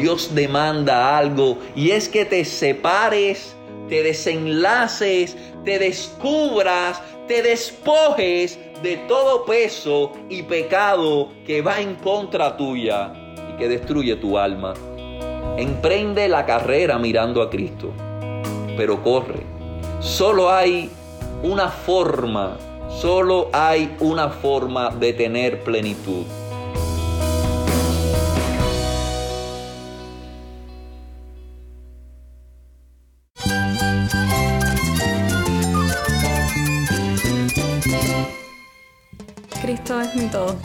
Dios 0.00 0.34
demanda 0.34 1.18
algo 1.18 1.58
y 1.76 1.90
es 1.90 2.08
que 2.08 2.24
te 2.24 2.44
separes, 2.44 3.54
te 3.88 4.02
desenlaces, 4.02 5.36
te 5.64 5.78
descubras, 5.78 7.02
te 7.28 7.42
despojes 7.42 8.58
de 8.82 8.96
todo 9.08 9.44
peso 9.44 10.12
y 10.30 10.42
pecado 10.42 11.28
que 11.46 11.60
va 11.60 11.80
en 11.80 11.96
contra 11.96 12.56
tuya 12.56 13.12
y 13.52 13.58
que 13.58 13.68
destruye 13.68 14.16
tu 14.16 14.38
alma. 14.38 14.72
Emprende 15.58 16.28
la 16.28 16.46
carrera 16.46 16.98
mirando 16.98 17.42
a 17.42 17.50
Cristo, 17.50 17.92
pero 18.76 19.02
corre. 19.02 19.44
Solo 20.00 20.50
hay 20.50 20.90
una 21.42 21.68
forma, 21.68 22.56
solo 22.88 23.50
hay 23.52 23.94
una 24.00 24.30
forma 24.30 24.88
de 24.88 25.12
tener 25.12 25.62
plenitud. 25.62 26.24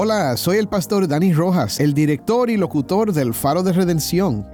Hola, 0.00 0.36
soy 0.36 0.58
el 0.58 0.68
pastor 0.68 1.08
Dani 1.08 1.32
Rojas, 1.32 1.80
el 1.80 1.92
director 1.92 2.50
y 2.50 2.56
locutor 2.56 3.12
del 3.12 3.34
Faro 3.34 3.64
de 3.64 3.72
Redención. 3.72 4.46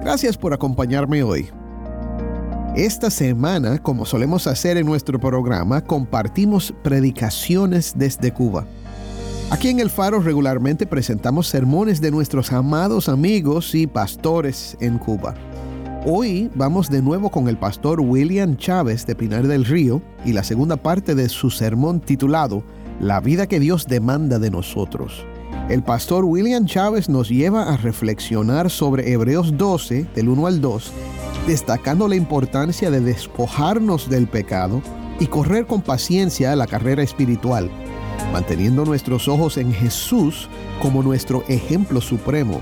Gracias 0.00 0.36
por 0.36 0.52
acompañarme 0.52 1.22
hoy. 1.22 1.48
Esta 2.74 3.08
semana, 3.08 3.78
como 3.78 4.04
solemos 4.04 4.48
hacer 4.48 4.76
en 4.76 4.86
nuestro 4.86 5.20
programa, 5.20 5.82
compartimos 5.82 6.74
predicaciones 6.82 7.92
desde 7.96 8.32
Cuba. 8.32 8.66
Aquí 9.50 9.68
en 9.68 9.78
el 9.78 9.88
Faro 9.88 10.18
regularmente 10.18 10.84
presentamos 10.84 11.46
sermones 11.46 12.00
de 12.00 12.10
nuestros 12.10 12.50
amados 12.50 13.08
amigos 13.08 13.76
y 13.76 13.86
pastores 13.86 14.76
en 14.80 14.98
Cuba. 14.98 15.36
Hoy 16.06 16.50
vamos 16.56 16.90
de 16.90 17.02
nuevo 17.02 17.30
con 17.30 17.46
el 17.46 17.56
pastor 17.56 18.00
William 18.00 18.56
Chávez 18.56 19.06
de 19.06 19.14
Pinar 19.14 19.46
del 19.46 19.64
Río 19.64 20.02
y 20.24 20.32
la 20.32 20.42
segunda 20.42 20.76
parte 20.76 21.14
de 21.14 21.28
su 21.28 21.50
sermón 21.50 22.00
titulado 22.00 22.64
La 23.00 23.20
vida 23.20 23.46
que 23.46 23.60
Dios 23.60 23.86
demanda 23.86 24.40
de 24.40 24.50
nosotros. 24.50 25.24
El 25.68 25.84
pastor 25.84 26.24
William 26.24 26.66
Chávez 26.66 27.08
nos 27.08 27.28
lleva 27.28 27.72
a 27.72 27.76
reflexionar 27.76 28.70
sobre 28.70 29.12
Hebreos 29.12 29.56
12, 29.56 30.08
del 30.16 30.28
1 30.28 30.46
al 30.48 30.60
2, 30.60 30.92
destacando 31.46 32.08
la 32.08 32.16
importancia 32.16 32.90
de 32.90 33.00
despojarnos 33.00 34.10
del 34.10 34.26
pecado 34.26 34.82
y 35.20 35.28
correr 35.28 35.66
con 35.66 35.80
paciencia 35.80 36.56
la 36.56 36.66
carrera 36.66 37.04
espiritual, 37.04 37.70
manteniendo 38.32 38.84
nuestros 38.84 39.28
ojos 39.28 39.58
en 39.58 39.72
Jesús 39.72 40.48
como 40.82 41.04
nuestro 41.04 41.44
ejemplo 41.46 42.00
supremo. 42.00 42.60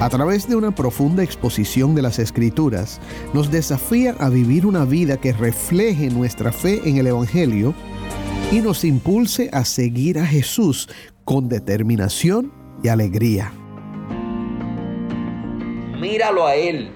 A 0.00 0.10
través 0.10 0.46
de 0.46 0.56
una 0.56 0.74
profunda 0.74 1.22
exposición 1.22 1.94
de 1.94 2.02
las 2.02 2.18
Escrituras, 2.18 3.00
nos 3.32 3.50
desafía 3.50 4.14
a 4.18 4.28
vivir 4.28 4.66
una 4.66 4.84
vida 4.84 5.16
que 5.16 5.32
refleje 5.32 6.10
nuestra 6.10 6.52
fe 6.52 6.82
en 6.84 6.98
el 6.98 7.06
Evangelio 7.06 7.72
y 8.52 8.60
nos 8.60 8.84
impulse 8.84 9.50
a 9.52 9.64
seguir 9.64 10.18
a 10.18 10.26
Jesús 10.26 10.88
con 11.24 11.48
determinación 11.48 12.52
y 12.82 12.88
alegría. 12.88 13.52
Míralo 15.98 16.46
a 16.46 16.54
Él, 16.54 16.90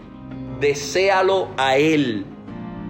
deséalo 0.61 1.49
a 1.57 1.77
Él. 1.77 2.25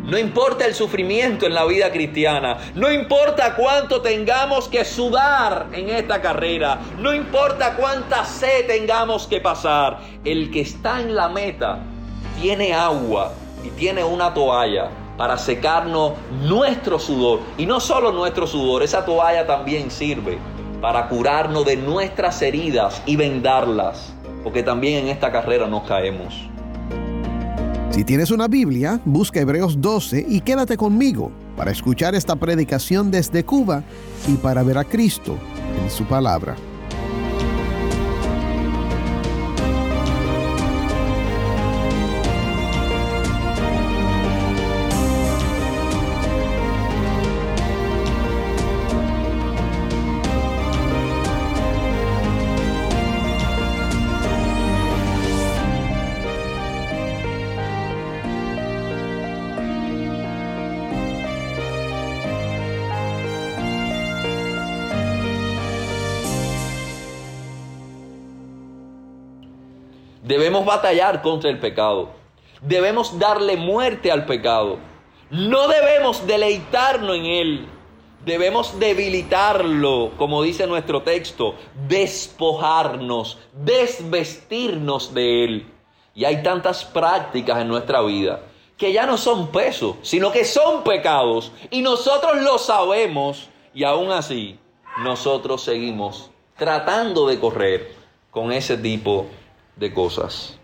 No 0.04 0.19
importa 0.19 0.66
el 0.66 0.75
sufrimiento 0.75 1.47
en 1.47 1.54
la 1.54 1.65
vida 1.65 1.91
cristiana, 1.91 2.59
no 2.75 2.91
importa 2.91 3.54
cuánto 3.54 4.03
tengamos 4.03 4.69
que 4.69 4.84
sudar 4.84 5.69
en 5.72 5.88
esta 5.88 6.20
carrera, 6.20 6.81
no 6.99 7.15
importa 7.15 7.76
cuánta 7.76 8.25
sed 8.25 8.66
tengamos 8.66 9.26
que 9.26 9.41
pasar, 9.41 10.00
el 10.25 10.50
que 10.50 10.62
está 10.62 11.00
en 11.00 11.15
la 11.15 11.28
meta 11.28 11.78
tiene 12.41 12.72
agua 12.75 13.32
y 13.65 13.69
tiene 13.70 14.03
una 14.03 14.32
toalla 14.32 14.91
para 15.20 15.36
secarnos 15.36 16.14
nuestro 16.44 16.98
sudor. 16.98 17.41
Y 17.58 17.66
no 17.66 17.78
solo 17.78 18.10
nuestro 18.10 18.47
sudor, 18.47 18.82
esa 18.82 19.04
toalla 19.04 19.47
también 19.47 19.91
sirve 19.91 20.38
para 20.81 21.10
curarnos 21.10 21.66
de 21.66 21.76
nuestras 21.76 22.41
heridas 22.41 23.03
y 23.04 23.16
vendarlas, 23.16 24.14
porque 24.42 24.62
también 24.62 25.04
en 25.04 25.08
esta 25.08 25.31
carrera 25.31 25.66
nos 25.66 25.82
caemos. 25.82 26.48
Si 27.91 28.03
tienes 28.03 28.31
una 28.31 28.48
Biblia, 28.48 28.98
busca 29.04 29.41
Hebreos 29.41 29.82
12 29.82 30.25
y 30.26 30.41
quédate 30.41 30.78
conmigo 30.78 31.31
para 31.54 31.70
escuchar 31.70 32.14
esta 32.14 32.37
predicación 32.37 33.10
desde 33.10 33.44
Cuba 33.44 33.82
y 34.26 34.37
para 34.37 34.62
ver 34.62 34.78
a 34.78 34.84
Cristo 34.84 35.37
en 35.84 35.91
su 35.91 36.04
palabra. 36.04 36.56
Batallar 70.65 71.22
contra 71.22 71.50
el 71.50 71.59
pecado. 71.59 72.10
Debemos 72.60 73.19
darle 73.19 73.56
muerte 73.56 74.12
al 74.12 74.26
pecado. 74.26 74.78
No 75.31 75.69
debemos 75.69 76.26
deleitarnos 76.26 77.16
en 77.16 77.26
él. 77.26 77.66
Debemos 78.25 78.78
debilitarlo, 78.78 80.12
como 80.19 80.43
dice 80.43 80.66
nuestro 80.66 81.03
texto, 81.03 81.54
despojarnos, 81.88 83.38
desvestirnos 83.54 85.15
de 85.15 85.44
él. 85.44 85.72
Y 86.15 86.26
hay 86.26 86.43
tantas 86.43 86.84
prácticas 86.84 87.60
en 87.60 87.69
nuestra 87.69 88.03
vida 88.03 88.41
que 88.76 88.93
ya 88.93 89.04
no 89.06 89.19
son 89.19 89.49
pesos, 89.49 89.97
sino 90.03 90.32
que 90.32 90.44
son 90.44 90.82
pecados. 90.84 91.53
Y 91.70 91.82
nosotros 91.82 92.41
lo 92.43 92.59
sabemos 92.59 93.49
y 93.75 93.84
aún 93.84 94.10
así 94.10 94.59
nosotros 95.03 95.62
seguimos 95.62 96.31
tratando 96.56 97.26
de 97.26 97.38
correr 97.38 97.94
con 98.31 98.53
ese 98.53 98.76
tipo 98.76 99.26
de 99.81 99.93
cosas. 99.93 100.59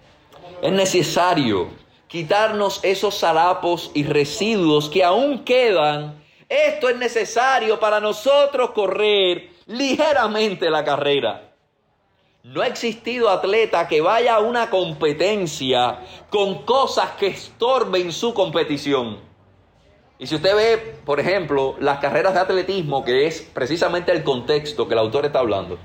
Es 0.63 0.71
necesario 0.71 1.69
quitarnos 2.07 2.81
esos 2.85 3.25
harapos 3.25 3.91
y 3.95 4.05
residuos 4.05 4.89
que 4.89 5.03
aún 5.03 5.45
quedan. 5.45 6.23
Esto 6.49 6.89
es 6.89 6.97
necesario 6.97 7.81
para 7.81 7.99
nosotros 7.99 8.71
correr 8.71 9.51
ligeramente 9.67 10.71
la 10.71 10.85
carrera. 10.85 11.55
No 12.45 12.61
ha 12.63 12.69
existido 12.69 13.29
atleta 13.29 13.89
que 13.89 14.01
vaya 14.01 14.37
a 14.37 14.41
una 14.41 14.71
competencia 14.71 15.99
con 16.31 16.63
cosas 16.63 17.11
que 17.19 17.27
estorben 17.27 18.13
su 18.13 18.33
competición. 18.33 19.19
Y 20.19 20.27
si 20.29 20.37
usted 20.37 20.55
ve, 20.55 20.99
por 21.05 21.19
ejemplo, 21.19 21.75
las 21.81 21.99
carreras 21.99 22.35
de 22.35 22.41
atletismo, 22.41 23.05
que 23.05 23.27
es 23.27 23.43
precisamente 23.43 24.13
el 24.13 24.23
contexto 24.23 24.87
que 24.87 24.95
el 24.95 25.01
autor 25.01 25.27
está 25.27 25.41
hablando, 25.41 25.79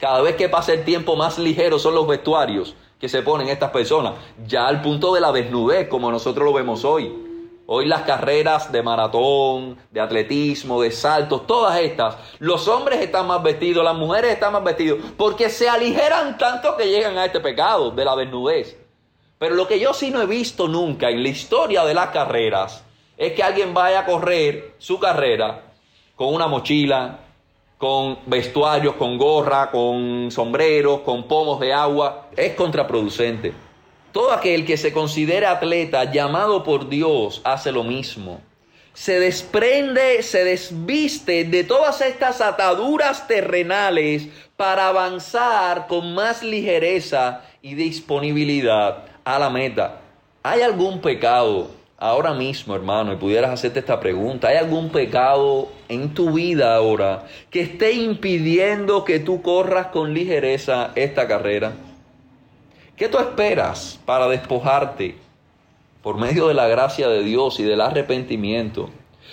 cada 0.00 0.20
vez 0.20 0.36
que 0.36 0.48
pasa 0.48 0.72
el 0.72 0.84
tiempo 0.84 1.16
más 1.16 1.38
ligero 1.38 1.78
son 1.78 1.94
los 1.94 2.06
vestuarios 2.06 2.74
que 3.00 3.08
se 3.08 3.22
ponen 3.22 3.48
estas 3.48 3.70
personas, 3.70 4.14
ya 4.46 4.66
al 4.66 4.80
punto 4.80 5.14
de 5.14 5.20
la 5.20 5.32
desnudez, 5.32 5.88
como 5.88 6.10
nosotros 6.10 6.44
lo 6.44 6.52
vemos 6.52 6.84
hoy. 6.84 7.24
Hoy 7.68 7.86
las 7.86 8.02
carreras 8.02 8.70
de 8.70 8.82
maratón, 8.82 9.76
de 9.90 10.00
atletismo, 10.00 10.80
de 10.80 10.92
saltos, 10.92 11.46
todas 11.48 11.80
estas, 11.80 12.16
los 12.38 12.68
hombres 12.68 13.00
están 13.00 13.26
más 13.26 13.42
vestidos, 13.42 13.84
las 13.84 13.96
mujeres 13.96 14.32
están 14.32 14.52
más 14.52 14.62
vestidos, 14.62 15.00
porque 15.16 15.50
se 15.50 15.68
aligeran 15.68 16.38
tanto 16.38 16.76
que 16.76 16.88
llegan 16.88 17.18
a 17.18 17.24
este 17.24 17.40
pecado 17.40 17.90
de 17.90 18.04
la 18.04 18.14
desnudez. 18.14 18.78
Pero 19.38 19.56
lo 19.56 19.66
que 19.66 19.80
yo 19.80 19.92
sí 19.92 20.10
no 20.10 20.22
he 20.22 20.26
visto 20.26 20.68
nunca 20.68 21.10
en 21.10 21.22
la 21.22 21.28
historia 21.28 21.84
de 21.84 21.92
las 21.92 22.10
carreras 22.10 22.84
es 23.18 23.32
que 23.32 23.42
alguien 23.42 23.74
vaya 23.74 24.00
a 24.00 24.06
correr 24.06 24.74
su 24.78 24.98
carrera 25.00 25.72
con 26.14 26.32
una 26.32 26.46
mochila, 26.46 27.25
con 27.78 28.18
vestuarios, 28.26 28.94
con 28.94 29.18
gorra, 29.18 29.70
con 29.70 30.30
sombreros, 30.30 31.00
con 31.00 31.28
pomos 31.28 31.60
de 31.60 31.72
agua, 31.72 32.28
es 32.36 32.54
contraproducente. 32.54 33.52
Todo 34.12 34.32
aquel 34.32 34.64
que 34.64 34.78
se 34.78 34.92
considera 34.92 35.50
atleta 35.50 36.10
llamado 36.10 36.64
por 36.64 36.88
Dios 36.88 37.42
hace 37.44 37.70
lo 37.72 37.84
mismo. 37.84 38.40
Se 38.94 39.20
desprende, 39.20 40.22
se 40.22 40.42
desviste 40.42 41.44
de 41.44 41.64
todas 41.64 42.00
estas 42.00 42.40
ataduras 42.40 43.28
terrenales 43.28 44.28
para 44.56 44.88
avanzar 44.88 45.86
con 45.86 46.14
más 46.14 46.42
ligereza 46.42 47.42
y 47.60 47.74
disponibilidad 47.74 49.04
a 49.22 49.38
la 49.38 49.50
meta. 49.50 50.00
¿Hay 50.42 50.62
algún 50.62 51.02
pecado 51.02 51.68
ahora 51.98 52.34
mismo, 52.34 52.74
hermano, 52.74 53.12
y 53.12 53.16
pudieras 53.16 53.50
hacerte 53.50 53.80
esta 53.80 54.00
pregunta, 54.00 54.48
¿hay 54.48 54.56
algún 54.56 54.90
pecado 54.90 55.68
en 55.88 56.12
tu 56.14 56.32
vida 56.32 56.76
ahora 56.76 57.26
que 57.50 57.62
esté 57.62 57.92
impidiendo 57.92 59.04
que 59.04 59.18
tú 59.18 59.42
corras 59.42 59.88
con 59.88 60.12
ligereza 60.12 60.90
esta 60.94 61.26
carrera? 61.26 61.72
¿Qué 62.96 63.08
tú 63.08 63.18
esperas 63.18 63.98
para 64.04 64.28
despojarte 64.28 65.16
por 66.02 66.16
medio 66.16 66.48
de 66.48 66.54
la 66.54 66.68
gracia 66.68 67.08
de 67.08 67.22
Dios 67.22 67.60
y 67.60 67.64
del 67.64 67.80
arrepentimiento? 67.80 68.90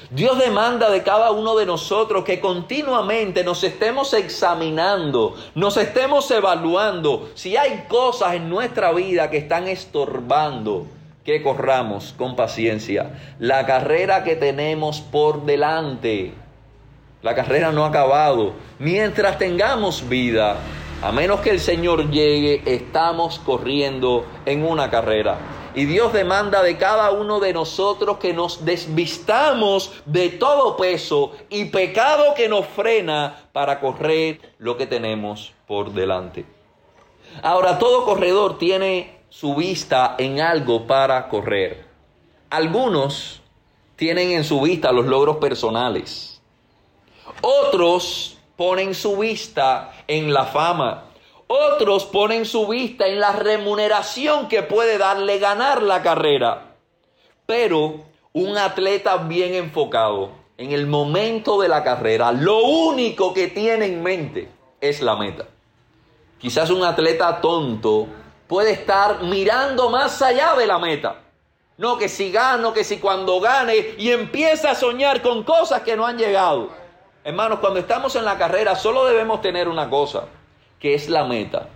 Dios 0.09 0.37
demanda 0.39 0.89
de 0.89 1.03
cada 1.03 1.31
uno 1.31 1.55
de 1.55 1.65
nosotros 1.65 2.23
que 2.23 2.39
continuamente 2.39 3.43
nos 3.43 3.63
estemos 3.63 4.13
examinando, 4.13 5.35
nos 5.55 5.77
estemos 5.77 6.29
evaluando 6.31 7.29
si 7.35 7.55
hay 7.55 7.85
cosas 7.87 8.33
en 8.33 8.49
nuestra 8.49 8.91
vida 8.91 9.29
que 9.29 9.37
están 9.37 9.67
estorbando 9.67 10.87
que 11.23 11.41
corramos 11.41 12.13
con 12.17 12.35
paciencia 12.35 13.11
la 13.39 13.65
carrera 13.65 14.23
que 14.23 14.35
tenemos 14.35 15.01
por 15.01 15.45
delante. 15.45 16.33
La 17.21 17.35
carrera 17.35 17.71
no 17.71 17.85
ha 17.85 17.89
acabado. 17.89 18.53
Mientras 18.79 19.37
tengamos 19.37 20.09
vida, 20.09 20.57
a 21.01 21.11
menos 21.11 21.39
que 21.39 21.51
el 21.51 21.59
Señor 21.59 22.09
llegue, 22.11 22.61
estamos 22.65 23.39
corriendo 23.39 24.25
en 24.45 24.65
una 24.65 24.89
carrera. 24.89 25.37
Y 25.75 25.85
Dios 25.85 26.13
demanda 26.13 26.61
de 26.61 26.77
cada 26.77 27.11
uno 27.11 27.39
de 27.39 27.53
nosotros 27.53 28.17
que 28.17 28.33
nos 28.33 28.63
desvistamos 28.63 30.03
de 30.05 30.29
todo 30.29 30.77
peso 30.77 31.31
y 31.49 31.65
pecado 31.65 32.35
que 32.35 32.47
nos 32.47 32.67
frena 32.67 33.47
para 33.53 33.79
correr 33.79 34.39
lo 34.59 34.77
que 34.77 34.85
tenemos 34.85 35.53
por 35.65 35.91
delante. 35.93 36.45
Ahora, 37.41 37.79
todo 37.79 38.05
corredor 38.05 38.59
tiene 38.59 39.22
su 39.33 39.55
vista 39.55 40.13
en 40.19 40.39
algo 40.39 40.85
para 40.85 41.27
correr. 41.27 41.87
Algunos 42.51 43.41
tienen 43.95 44.29
en 44.29 44.43
su 44.43 44.61
vista 44.61 44.91
los 44.91 45.07
logros 45.07 45.37
personales. 45.37 46.39
Otros 47.41 48.37
ponen 48.55 48.93
su 48.93 49.17
vista 49.17 49.91
en 50.05 50.31
la 50.31 50.45
fama. 50.45 51.05
Otros 51.47 52.05
ponen 52.05 52.45
su 52.45 52.67
vista 52.67 53.07
en 53.07 53.19
la 53.19 53.31
remuneración 53.31 54.47
que 54.49 54.61
puede 54.61 54.99
darle 54.99 55.39
ganar 55.39 55.81
la 55.81 56.03
carrera. 56.03 56.75
Pero 57.47 58.05
un 58.33 58.55
atleta 58.55 59.17
bien 59.17 59.55
enfocado 59.55 60.29
en 60.59 60.73
el 60.73 60.85
momento 60.85 61.59
de 61.59 61.69
la 61.69 61.83
carrera, 61.83 62.31
lo 62.31 62.61
único 62.63 63.33
que 63.33 63.47
tiene 63.47 63.87
en 63.87 64.03
mente 64.03 64.47
es 64.79 65.01
la 65.01 65.15
meta. 65.15 65.47
Quizás 66.37 66.69
un 66.69 66.83
atleta 66.83 67.41
tonto 67.41 68.07
puede 68.47 68.71
estar 68.71 69.23
mirando 69.23 69.89
más 69.89 70.21
allá 70.21 70.55
de 70.55 70.67
la 70.67 70.79
meta. 70.79 71.21
No 71.77 71.97
que 71.97 72.07
si 72.07 72.31
gano, 72.31 72.73
que 72.73 72.83
si 72.83 72.97
cuando 72.97 73.39
gane 73.39 73.95
y 73.97 74.11
empieza 74.11 74.71
a 74.71 74.75
soñar 74.75 75.21
con 75.21 75.43
cosas 75.43 75.81
que 75.81 75.95
no 75.95 76.05
han 76.05 76.17
llegado. 76.17 76.69
Hermanos, 77.23 77.59
cuando 77.59 77.79
estamos 77.79 78.15
en 78.15 78.25
la 78.25 78.37
carrera 78.37 78.75
solo 78.75 79.05
debemos 79.05 79.41
tener 79.41 79.67
una 79.67 79.89
cosa, 79.89 80.25
que 80.79 80.93
es 80.93 81.09
la 81.09 81.23
meta. 81.23 81.69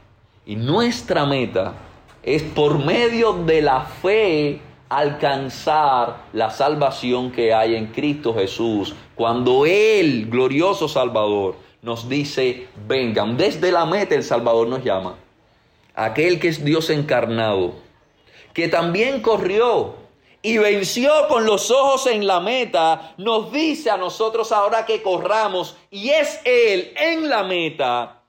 Y 0.45 0.55
nuestra 0.55 1.25
meta 1.25 1.73
es 2.21 2.43
por 2.43 2.83
medio 2.83 3.33
de 3.33 3.61
la 3.61 3.81
fe 3.81 4.61
alcanzar 4.89 6.25
la 6.33 6.49
salvación 6.51 7.31
que 7.31 7.53
hay 7.53 7.75
en 7.75 7.87
Cristo 7.87 8.33
Jesús. 8.33 8.93
Cuando 9.15 9.65
Él, 9.65 10.27
glorioso 10.29 10.87
Salvador, 10.87 11.55
nos 11.81 12.07
dice, 12.07 12.67
vengan, 12.87 13.35
desde 13.35 13.71
la 13.71 13.85
meta 13.85 14.15
el 14.15 14.23
Salvador 14.23 14.67
nos 14.67 14.83
llama 14.83 15.15
aquel 15.97 16.39
que 16.39 16.47
es 16.47 16.63
Dios 16.63 16.89
encarnado, 16.91 17.73
que 18.53 18.69
también 18.69 19.21
corrió 19.21 19.95
y 20.43 20.59
venció 20.59 21.11
con 21.27 21.45
los 21.45 21.71
ojos 21.71 22.05
en 22.05 22.27
la 22.27 22.39
meta, 22.39 23.15
nos 23.17 23.51
dice 23.51 23.89
a 23.89 23.97
nosotros 23.97 24.51
ahora 24.51 24.85
que 24.85 25.01
corramos 25.01 25.75
y 25.89 26.09
es 26.09 26.39
Él 26.45 26.93
en 26.95 27.27
la 27.27 27.43
meta 27.43 28.21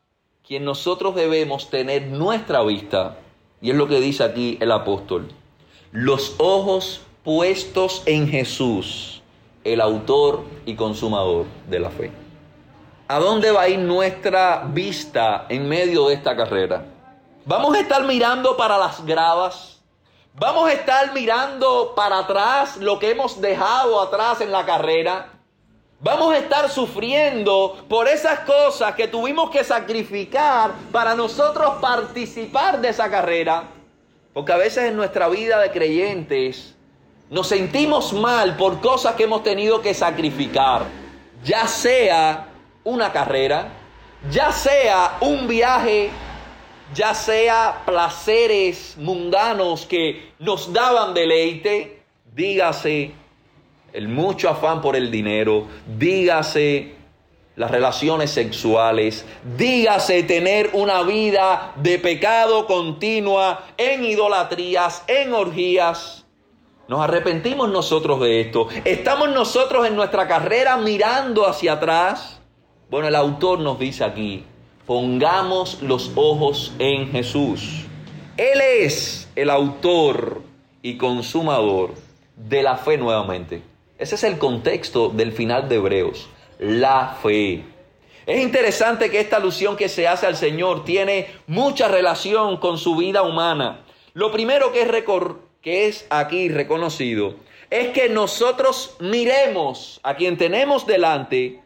quien 0.47 0.65
nosotros 0.65 1.15
debemos 1.15 1.69
tener 1.69 2.06
nuestra 2.06 2.62
vista. 2.62 3.19
Y 3.61 3.69
es 3.69 3.76
lo 3.76 3.87
que 3.87 4.00
dice 4.00 4.25
aquí 4.25 4.56
el 4.62 4.73
apóstol. 4.73 5.29
Los 5.93 6.37
ojos 6.38 7.03
puestos 7.23 8.03
en 8.06 8.29
Jesús, 8.29 9.20
el 9.65 9.82
autor 9.82 10.44
y 10.65 10.75
consumador 10.75 11.44
de 11.69 11.81
la 11.81 11.91
fe. 11.91 12.11
¿A 13.09 13.19
dónde 13.19 13.50
va 13.50 13.62
a 13.62 13.69
ir 13.69 13.79
nuestra 13.81 14.67
vista 14.73 15.44
en 15.50 15.69
medio 15.69 16.09
de 16.09 16.15
esta 16.15 16.35
carrera? 16.35 16.97
Vamos 17.48 17.74
a 17.74 17.80
estar 17.80 18.04
mirando 18.04 18.58
para 18.58 18.76
las 18.76 19.02
gradas. 19.06 19.80
Vamos 20.34 20.68
a 20.68 20.72
estar 20.74 21.14
mirando 21.14 21.94
para 21.96 22.18
atrás 22.18 22.76
lo 22.76 22.98
que 22.98 23.12
hemos 23.12 23.40
dejado 23.40 24.02
atrás 24.02 24.42
en 24.42 24.52
la 24.52 24.66
carrera. 24.66 25.30
Vamos 25.98 26.34
a 26.34 26.36
estar 26.36 26.68
sufriendo 26.68 27.86
por 27.88 28.06
esas 28.06 28.40
cosas 28.40 28.94
que 28.94 29.08
tuvimos 29.08 29.48
que 29.48 29.64
sacrificar 29.64 30.72
para 30.92 31.14
nosotros 31.14 31.76
participar 31.80 32.82
de 32.82 32.90
esa 32.90 33.08
carrera. 33.08 33.64
Porque 34.34 34.52
a 34.52 34.58
veces 34.58 34.84
en 34.84 34.96
nuestra 34.96 35.26
vida 35.28 35.58
de 35.58 35.70
creyentes 35.70 36.74
nos 37.30 37.48
sentimos 37.48 38.12
mal 38.12 38.58
por 38.58 38.78
cosas 38.82 39.14
que 39.14 39.24
hemos 39.24 39.42
tenido 39.42 39.80
que 39.80 39.94
sacrificar. 39.94 40.82
Ya 41.42 41.66
sea 41.66 42.46
una 42.84 43.10
carrera, 43.10 43.68
ya 44.30 44.52
sea 44.52 45.16
un 45.22 45.48
viaje 45.48 46.10
ya 46.94 47.14
sea 47.14 47.82
placeres 47.87 48.96
mundanos 48.99 49.87
que 49.87 50.32
nos 50.38 50.73
daban 50.73 51.14
deleite, 51.14 52.02
dígase 52.35 53.12
el 53.93 54.08
mucho 54.08 54.49
afán 54.49 54.81
por 54.81 54.96
el 54.96 55.11
dinero, 55.11 55.67
dígase 55.99 56.94
las 57.56 57.70
relaciones 57.70 58.31
sexuales, 58.31 59.27
dígase 59.56 60.22
tener 60.22 60.70
una 60.74 61.03
vida 61.03 61.72
de 61.77 61.98
pecado 61.98 62.67
continua 62.67 63.67
en 63.77 64.05
idolatrías, 64.05 65.03
en 65.08 65.34
orgías. 65.34 66.24
Nos 66.86 67.01
arrepentimos 67.01 67.69
nosotros 67.69 68.20
de 68.20 68.41
esto. 68.41 68.69
Estamos 68.84 69.31
nosotros 69.31 69.86
en 69.86 69.96
nuestra 69.96 70.29
carrera 70.29 70.77
mirando 70.77 71.46
hacia 71.46 71.74
atrás. 71.74 72.41
Bueno, 72.89 73.08
el 73.08 73.17
autor 73.17 73.58
nos 73.58 73.79
dice 73.79 74.05
aquí, 74.05 74.44
pongamos 74.88 75.82
los 75.82 76.12
ojos 76.14 76.72
en 76.78 77.12
Jesús. 77.12 77.84
Él 78.38 78.58
es 78.62 79.28
el 79.36 79.50
autor 79.50 80.40
y 80.80 80.96
consumador 80.96 81.92
de 82.34 82.62
la 82.62 82.78
fe 82.78 82.96
nuevamente. 82.96 83.60
Ese 83.98 84.14
es 84.14 84.24
el 84.24 84.38
contexto 84.38 85.10
del 85.10 85.32
final 85.32 85.68
de 85.68 85.74
Hebreos, 85.74 86.30
la 86.58 87.18
fe. 87.22 87.64
Es 88.24 88.40
interesante 88.40 89.10
que 89.10 89.20
esta 89.20 89.36
alusión 89.36 89.76
que 89.76 89.90
se 89.90 90.08
hace 90.08 90.26
al 90.26 90.36
Señor 90.36 90.86
tiene 90.86 91.26
mucha 91.46 91.88
relación 91.88 92.56
con 92.56 92.78
su 92.78 92.96
vida 92.96 93.20
humana. 93.20 93.84
Lo 94.14 94.32
primero 94.32 94.72
que 94.72 94.80
es, 94.80 94.88
que 95.60 95.86
es 95.86 96.06
aquí 96.08 96.48
reconocido 96.48 97.34
es 97.68 97.88
que 97.88 98.08
nosotros 98.08 98.96
miremos 99.00 100.00
a 100.02 100.14
quien 100.14 100.38
tenemos 100.38 100.86
delante 100.86 101.60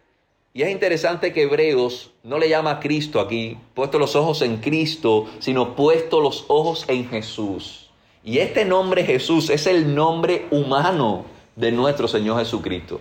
y 0.55 0.63
es 0.63 0.71
interesante 0.71 1.33
que 1.33 1.43
Hebreos 1.43 2.11
no 2.23 2.39
le 2.39 2.49
llama 2.49 2.73
a 2.73 2.81
Cristo 2.81 3.21
aquí, 3.21 3.57
puesto 3.75 3.99
los 3.99 4.15
ojos 4.17 4.43
en 4.43 4.59
Cristo, 4.59 5.27
sino 5.39 5.75
puesto 5.75 6.21
los 6.21 6.45
ojos 6.49 6.85
en 6.89 7.09
Jesús. 7.09 7.91
Y 8.23 8.39
este 8.39 8.67
nombre 8.67 9.05
Jesús 9.05 9.49
es 9.49 9.67
el 9.67 9.95
nombre 9.95 10.47
humano 10.51 11.25
de 11.57 11.73
nuestro 11.73 12.07
Señor 12.07 12.39
Jesucristo. 12.39 13.01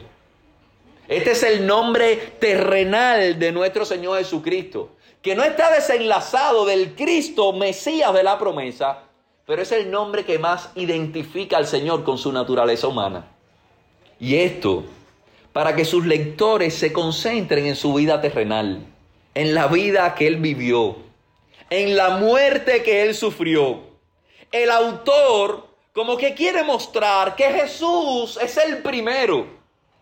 Este 1.09 1.31
es 1.31 1.43
el 1.43 1.67
nombre 1.67 2.15
terrenal 2.39 3.37
de 3.37 3.51
nuestro 3.51 3.83
Señor 3.83 4.19
Jesucristo, 4.19 4.91
que 5.21 5.35
no 5.35 5.43
está 5.43 5.69
desenlazado 5.73 6.65
del 6.65 6.95
Cristo 6.95 7.51
Mesías 7.51 8.13
de 8.13 8.23
la 8.23 8.39
promesa, 8.39 9.03
pero 9.45 9.61
es 9.61 9.73
el 9.73 9.91
nombre 9.91 10.23
que 10.23 10.39
más 10.39 10.69
identifica 10.75 11.57
al 11.57 11.67
Señor 11.67 12.05
con 12.05 12.17
su 12.17 12.31
naturaleza 12.31 12.87
humana. 12.87 13.27
Y 14.21 14.37
esto 14.37 14.85
para 15.53 15.75
que 15.75 15.85
sus 15.85 16.05
lectores 16.05 16.73
se 16.73 16.93
concentren 16.93 17.65
en 17.65 17.75
su 17.75 17.93
vida 17.93 18.21
terrenal, 18.21 18.85
en 19.33 19.53
la 19.53 19.67
vida 19.67 20.15
que 20.15 20.27
él 20.27 20.37
vivió, 20.37 20.95
en 21.69 21.95
la 21.95 22.17
muerte 22.17 22.83
que 22.83 23.03
él 23.03 23.15
sufrió. 23.15 23.79
El 24.51 24.69
autor 24.69 25.67
como 25.93 26.17
que 26.17 26.33
quiere 26.33 26.63
mostrar 26.63 27.35
que 27.35 27.51
Jesús 27.51 28.37
es 28.41 28.57
el 28.57 28.77
primero, 28.79 29.45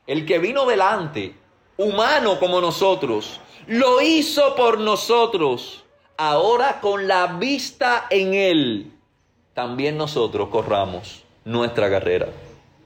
el 0.06 0.26
que 0.26 0.40
vino 0.40 0.66
delante, 0.66 1.34
humano 1.78 2.40
como 2.40 2.62
nosotros, 2.62 3.40
lo 3.68 4.02
hizo 4.02 4.56
por 4.56 4.80
nosotros. 4.80 5.84
Ahora 6.18 6.80
con 6.82 7.08
la 7.08 7.28
vista 7.28 8.06
en 8.10 8.34
Él, 8.34 8.92
también 9.54 9.98
nosotros 9.98 10.50
corramos 10.50 11.24
nuestra 11.46 11.90
carrera. 11.90 12.28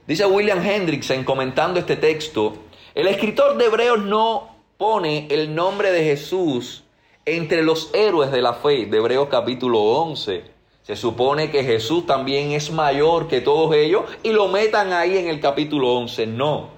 Dice 0.06 0.26
William 0.26 0.62
Hendrickson 0.62 1.24
comentando 1.24 1.80
este 1.80 1.96
texto, 1.96 2.52
el 2.94 3.06
escritor 3.06 3.56
de 3.56 3.64
Hebreos 3.64 4.04
no 4.04 4.54
pone 4.76 5.26
el 5.30 5.54
nombre 5.54 5.92
de 5.92 6.04
Jesús 6.04 6.84
entre 7.24 7.62
los 7.62 7.90
héroes 7.94 8.30
de 8.30 8.42
la 8.42 8.52
fe 8.52 8.84
de 8.84 8.98
Hebreos 8.98 9.28
capítulo 9.30 9.80
11. 9.80 10.44
Se 10.82 10.96
supone 10.96 11.50
que 11.50 11.64
Jesús 11.64 12.04
también 12.04 12.52
es 12.52 12.70
mayor 12.70 13.28
que 13.28 13.40
todos 13.40 13.74
ellos 13.74 14.02
y 14.22 14.32
lo 14.32 14.48
metan 14.48 14.92
ahí 14.92 15.16
en 15.16 15.28
el 15.28 15.40
capítulo 15.40 15.94
11. 15.94 16.26
No. 16.26 16.68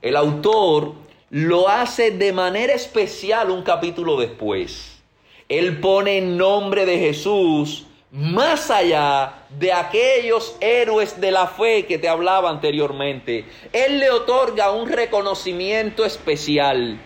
El 0.00 0.14
autor 0.14 0.92
lo 1.30 1.68
hace 1.68 2.12
de 2.12 2.32
manera 2.32 2.74
especial 2.74 3.50
un 3.50 3.62
capítulo 3.62 4.16
después. 4.16 5.02
Él 5.48 5.80
pone 5.80 6.18
el 6.18 6.36
nombre 6.36 6.86
de 6.86 6.96
Jesús 6.96 7.86
más 8.12 8.70
allá 8.70 9.44
de 9.50 9.72
aquellos 9.72 10.56
héroes 10.60 11.20
de 11.20 11.30
la 11.30 11.46
fe 11.46 11.86
que 11.86 11.98
te 11.98 12.08
hablaba 12.08 12.50
anteriormente. 12.50 13.44
Él 13.72 14.00
le 14.00 14.10
otorga 14.10 14.72
un 14.72 14.88
reconocimiento 14.88 16.04
especial, 16.04 16.98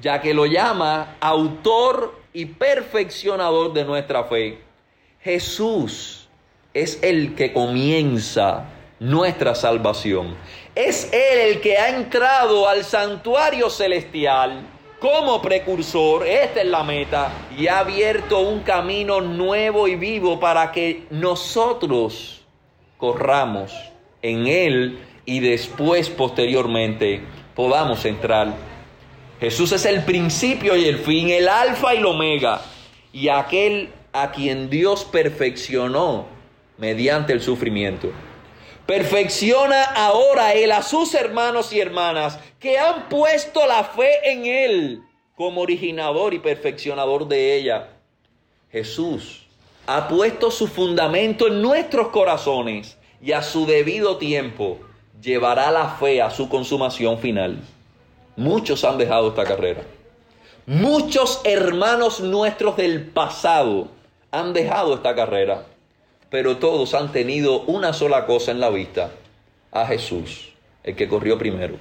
ya 0.00 0.20
que 0.20 0.34
lo 0.34 0.46
llama 0.46 1.16
autor 1.20 2.20
y 2.32 2.46
perfeccionador 2.46 3.72
de 3.72 3.84
nuestra 3.84 4.24
fe. 4.24 4.58
Jesús 5.20 6.28
es 6.74 6.98
el 7.02 7.34
que 7.34 7.52
comienza 7.52 8.64
nuestra 8.98 9.54
salvación. 9.54 10.36
Es 10.74 11.10
Él 11.12 11.38
el 11.38 11.60
que 11.60 11.78
ha 11.78 11.90
entrado 11.90 12.68
al 12.68 12.84
santuario 12.84 13.70
celestial 13.70 14.62
como 15.02 15.42
precursor, 15.42 16.24
esta 16.24 16.60
es 16.60 16.66
la 16.68 16.84
meta, 16.84 17.32
y 17.58 17.66
ha 17.66 17.80
abierto 17.80 18.38
un 18.38 18.60
camino 18.60 19.20
nuevo 19.20 19.88
y 19.88 19.96
vivo 19.96 20.38
para 20.38 20.70
que 20.70 21.02
nosotros 21.10 22.42
corramos 22.98 23.72
en 24.22 24.46
Él 24.46 25.00
y 25.26 25.40
después, 25.40 26.08
posteriormente, 26.08 27.20
podamos 27.56 28.04
entrar. 28.04 28.54
Jesús 29.40 29.72
es 29.72 29.86
el 29.86 30.04
principio 30.04 30.76
y 30.76 30.84
el 30.84 30.98
fin, 30.98 31.30
el 31.30 31.48
alfa 31.48 31.96
y 31.96 31.98
el 31.98 32.06
omega, 32.06 32.62
y 33.12 33.28
aquel 33.28 33.88
a 34.12 34.30
quien 34.30 34.70
Dios 34.70 35.04
perfeccionó 35.04 36.26
mediante 36.78 37.32
el 37.32 37.42
sufrimiento. 37.42 38.12
Perfecciona 38.92 39.84
ahora 39.84 40.52
Él 40.52 40.70
a 40.70 40.82
sus 40.82 41.14
hermanos 41.14 41.72
y 41.72 41.80
hermanas 41.80 42.38
que 42.60 42.78
han 42.78 43.08
puesto 43.08 43.66
la 43.66 43.84
fe 43.84 44.30
en 44.30 44.44
Él 44.44 45.02
como 45.34 45.62
originador 45.62 46.34
y 46.34 46.40
perfeccionador 46.40 47.26
de 47.26 47.56
ella. 47.56 47.88
Jesús 48.70 49.46
ha 49.86 50.08
puesto 50.08 50.50
su 50.50 50.66
fundamento 50.66 51.46
en 51.46 51.62
nuestros 51.62 52.08
corazones 52.08 52.98
y 53.22 53.32
a 53.32 53.40
su 53.42 53.64
debido 53.64 54.18
tiempo 54.18 54.78
llevará 55.22 55.70
la 55.70 55.88
fe 55.88 56.20
a 56.20 56.28
su 56.28 56.50
consumación 56.50 57.16
final. 57.16 57.60
Muchos 58.36 58.84
han 58.84 58.98
dejado 58.98 59.28
esta 59.28 59.44
carrera. 59.44 59.84
Muchos 60.66 61.40
hermanos 61.44 62.20
nuestros 62.20 62.76
del 62.76 63.06
pasado 63.06 63.88
han 64.30 64.52
dejado 64.52 64.92
esta 64.96 65.14
carrera 65.14 65.64
pero 66.32 66.56
todos 66.56 66.94
han 66.94 67.12
tenido 67.12 67.60
una 67.60 67.92
sola 67.92 68.24
cosa 68.24 68.52
en 68.52 68.58
la 68.58 68.70
vista, 68.70 69.12
a 69.70 69.86
Jesús, 69.86 70.48
el 70.82 70.96
que 70.96 71.06
corrió 71.06 71.36
primero. 71.36 71.76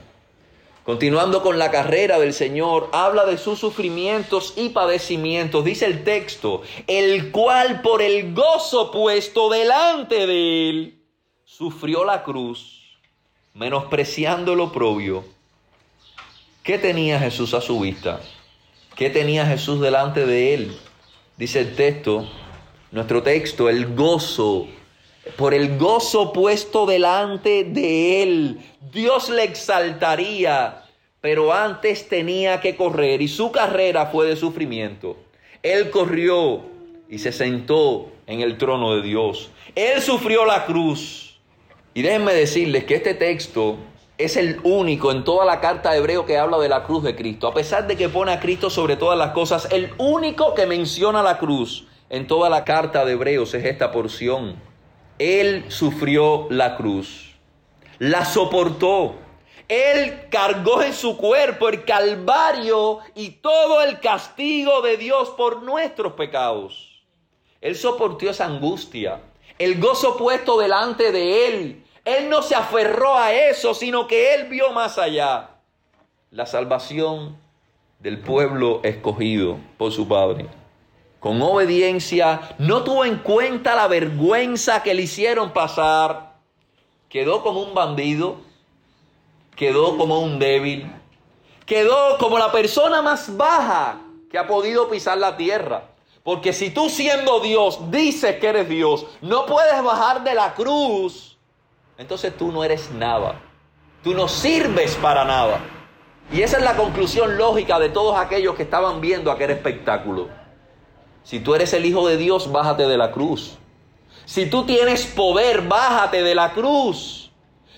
Continuando 0.84 1.42
con 1.42 1.58
la 1.58 1.72
carrera 1.72 2.20
del 2.20 2.34
Señor, 2.34 2.90
habla 2.92 3.26
de 3.26 3.38
sus 3.38 3.60
sufrimientos 3.60 4.56
y 4.58 4.70
padecimientos, 4.70 5.64
dice 5.64 5.86
el 5.86 6.04
texto, 6.04 6.64
el 6.88 7.32
cual 7.32 7.82
por 7.82 8.02
el 8.02 8.34
gozo 8.34 8.92
puesto 8.92 9.50
delante 9.50 10.28
de 10.28 10.70
él, 10.70 11.02
sufrió 11.46 12.04
la 12.04 12.22
cruz, 12.22 13.00
menospreciando 13.54 14.56
lo 14.56 14.74
propio. 14.74 15.24
¿Qué 16.62 16.78
tenía 16.78 17.20
Jesús 17.20 17.54
a 17.54 17.62
su 17.62 17.80
vista? 17.80 18.20
¿Qué 18.98 19.10
tenía 19.10 19.46
Jesús 19.46 19.80
delante 19.80 20.26
de 20.26 20.54
él? 20.56 20.78
Dice 21.38 21.62
el 21.62 21.74
texto, 21.78 22.28
nuestro 22.92 23.24
texto, 23.24 23.70
el 23.70 23.96
gozo, 23.96 24.68
por 25.38 25.54
el 25.54 25.78
gozo 25.78 26.34
puesto 26.34 26.86
delante 26.86 27.64
de 27.64 28.24
él, 28.24 28.60
Dios 28.92 29.30
le 29.30 29.44
exaltaría, 29.44 30.84
pero 31.22 31.54
antes 31.54 32.10
tenía 32.10 32.60
que 32.60 32.76
correr 32.76 33.22
y 33.22 33.28
su 33.28 33.52
carrera 33.52 34.08
fue 34.08 34.28
de 34.28 34.36
sufrimiento. 34.36 35.16
Él 35.64 35.90
corrió 35.90 36.62
y 37.10 37.20
se 37.20 37.32
sentó 37.32 38.12
en 38.28 38.42
el 38.42 38.58
trono 38.58 38.96
de 38.96 39.04
Dios. 39.04 39.52
Él 39.76 40.02
sufrió 40.02 40.46
la 40.46 40.66
cruz. 40.66 41.40
Y 41.94 42.02
déjenme 42.02 42.34
decirles 42.34 42.86
que 42.86 42.96
este 42.96 43.14
texto 43.14 43.78
es 44.18 44.38
el 44.38 44.60
único 44.64 45.12
en 45.12 45.24
toda 45.24 45.46
la 45.46 45.60
carta 45.60 45.92
de 45.92 45.98
Hebreo 45.98 46.26
que 46.26 46.38
habla 46.38 46.58
de 46.58 46.70
la 46.70 46.84
cruz 46.84 47.04
de 47.04 47.16
Cristo. 47.16 47.48
A 47.48 47.54
pesar 47.54 47.88
de 47.88 47.96
que 47.96 48.10
pone 48.10 48.32
a 48.32 48.40
Cristo 48.40 48.70
sobre 48.70 48.96
todas 48.96 49.18
las 49.18 49.32
cosas, 49.32 49.68
el 49.72 49.92
único 49.98 50.54
que 50.56 50.66
menciona 50.66 51.22
la 51.22 51.38
cruz 51.38 51.86
en 52.12 52.28
toda 52.28 52.50
la 52.50 52.66
carta 52.66 53.06
de 53.06 53.14
Hebreos 53.14 53.54
es 53.54 53.64
esta 53.64 53.94
porción. 53.94 54.62
Él 55.18 55.64
sufrió 55.70 56.48
la 56.50 56.76
cruz, 56.76 57.38
la 58.00 58.26
soportó. 58.26 59.16
Él 59.70 60.28
cargó 60.30 60.84
en 60.84 60.94
su 60.94 61.16
cuerpo 61.16 61.70
el 61.70 61.86
calvario 61.86 63.00
y 63.16 63.30
todo 63.30 63.82
el 63.82 64.02
castigo 64.02 64.82
de 64.82 64.98
Dios 64.98 65.30
por 65.30 65.64
nuestros 65.64 66.14
pecados. 66.14 67.02
Él 67.62 67.78
soportó 67.78 68.30
esa 68.30 68.46
angustia, 68.46 69.22
el 69.58 69.80
gozo 69.80 70.18
puesto 70.18 70.60
delante 70.60 71.14
de 71.14 71.48
Él. 71.48 71.86
Él 72.04 72.30
no 72.30 72.42
se 72.42 72.56
aferró 72.56 73.18
a 73.18 73.32
eso, 73.32 73.74
sino 73.74 74.08
que 74.08 74.34
Él 74.36 74.50
vio 74.50 74.74
más 74.74 74.98
allá 74.98 75.52
la 76.30 76.46
salvación 76.46 77.38
del 78.00 78.20
pueblo 78.20 78.82
escogido 78.84 79.60
por 79.78 79.94
su 79.94 80.10
Padre 80.10 80.50
con 81.22 81.40
obediencia, 81.44 82.56
no 82.58 82.84
tuvo 82.84 83.06
en 83.06 83.20
cuenta 83.20 83.76
la 83.76 83.88
vergüenza 83.88 84.82
que 84.82 84.96
le 84.96 85.04
hicieron 85.04 85.54
pasar, 85.54 86.34
quedó 87.10 87.44
como 87.44 87.62
un 87.62 87.76
bandido, 87.76 88.38
quedó 89.56 90.00
como 90.00 90.20
un 90.20 90.40
débil, 90.40 90.92
quedó 91.68 92.18
como 92.18 92.40
la 92.40 92.52
persona 92.52 93.04
más 93.04 93.38
baja 93.38 94.02
que 94.32 94.40
ha 94.40 94.48
podido 94.48 94.90
pisar 94.90 95.20
la 95.20 95.38
tierra. 95.38 95.84
Porque 96.24 96.54
si 96.54 96.72
tú 96.72 96.90
siendo 96.90 97.40
Dios 97.40 97.92
dices 97.92 98.38
que 98.38 98.48
eres 98.48 98.68
Dios, 98.68 99.06
no 99.22 99.46
puedes 99.46 99.84
bajar 99.84 100.24
de 100.24 100.34
la 100.34 100.56
cruz, 100.56 101.38
entonces 102.00 102.36
tú 102.36 102.52
no 102.52 102.64
eres 102.64 102.90
nada. 102.90 103.40
Tú 104.04 104.16
no 104.16 104.28
sirves 104.28 104.96
para 104.96 105.24
nada. 105.24 105.60
Y 106.34 106.42
esa 106.42 106.58
es 106.58 106.64
la 106.64 106.76
conclusión 106.76 107.38
lógica 107.38 107.78
de 107.78 107.90
todos 107.90 108.18
aquellos 108.18 108.56
que 108.56 108.64
estaban 108.64 109.02
viendo 109.02 109.32
aquel 109.32 109.52
espectáculo. 109.52 110.41
Si 111.24 111.40
tú 111.40 111.56
eres 111.56 111.74
el 111.74 111.86
Hijo 111.86 112.08
de 112.08 112.18
Dios, 112.18 112.52
bájate 112.52 112.88
de 112.88 112.98
la 112.98 113.12
cruz. 113.12 113.58
Si 114.26 114.46
tú 114.46 114.66
tienes 114.66 115.06
poder, 115.06 115.62
bájate 115.64 116.24
de 116.24 116.36
la 116.36 116.54
cruz. 116.54 117.32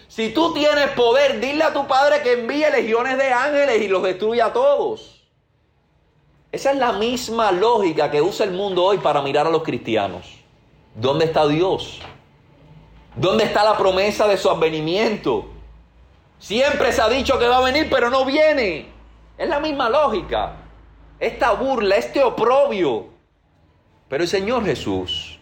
Si 0.07 0.29
tú 0.29 0.53
tienes 0.53 0.89
poder, 0.89 1.39
dile 1.39 1.63
a 1.63 1.73
tu 1.73 1.87
Padre 1.87 2.21
que 2.21 2.33
envíe 2.33 2.69
legiones 2.71 3.17
de 3.17 3.33
ángeles 3.33 3.81
y 3.81 3.87
los 3.87 4.03
destruya 4.03 4.47
a 4.47 4.53
todos. 4.53 5.23
Esa 6.51 6.71
es 6.71 6.77
la 6.77 6.91
misma 6.91 7.51
lógica 7.51 8.11
que 8.11 8.21
usa 8.21 8.45
el 8.45 8.51
mundo 8.51 8.83
hoy 8.83 8.99
para 8.99 9.23
mirar 9.23 9.47
a 9.47 9.49
los 9.49 9.63
cristianos. 9.63 10.27
¿Dónde 10.93 11.25
está 11.25 11.47
Dios? 11.47 11.99
¿Dónde 13.15 13.45
está 13.45 13.63
la 13.63 13.75
promesa 13.75 14.27
de 14.27 14.37
su 14.37 14.51
advenimiento? 14.51 15.45
Siempre 16.37 16.91
se 16.91 17.01
ha 17.01 17.09
dicho 17.09 17.39
que 17.39 17.47
va 17.47 17.57
a 17.57 17.61
venir, 17.61 17.87
pero 17.89 18.11
no 18.11 18.23
viene. 18.25 18.85
Es 19.35 19.49
la 19.49 19.59
misma 19.59 19.89
lógica. 19.89 20.57
Esta 21.19 21.53
burla, 21.53 21.95
este 21.95 22.21
oprobio, 22.21 23.12
pero 24.13 24.25
el 24.25 24.29
Señor 24.29 24.63
Jesús, 24.63 25.39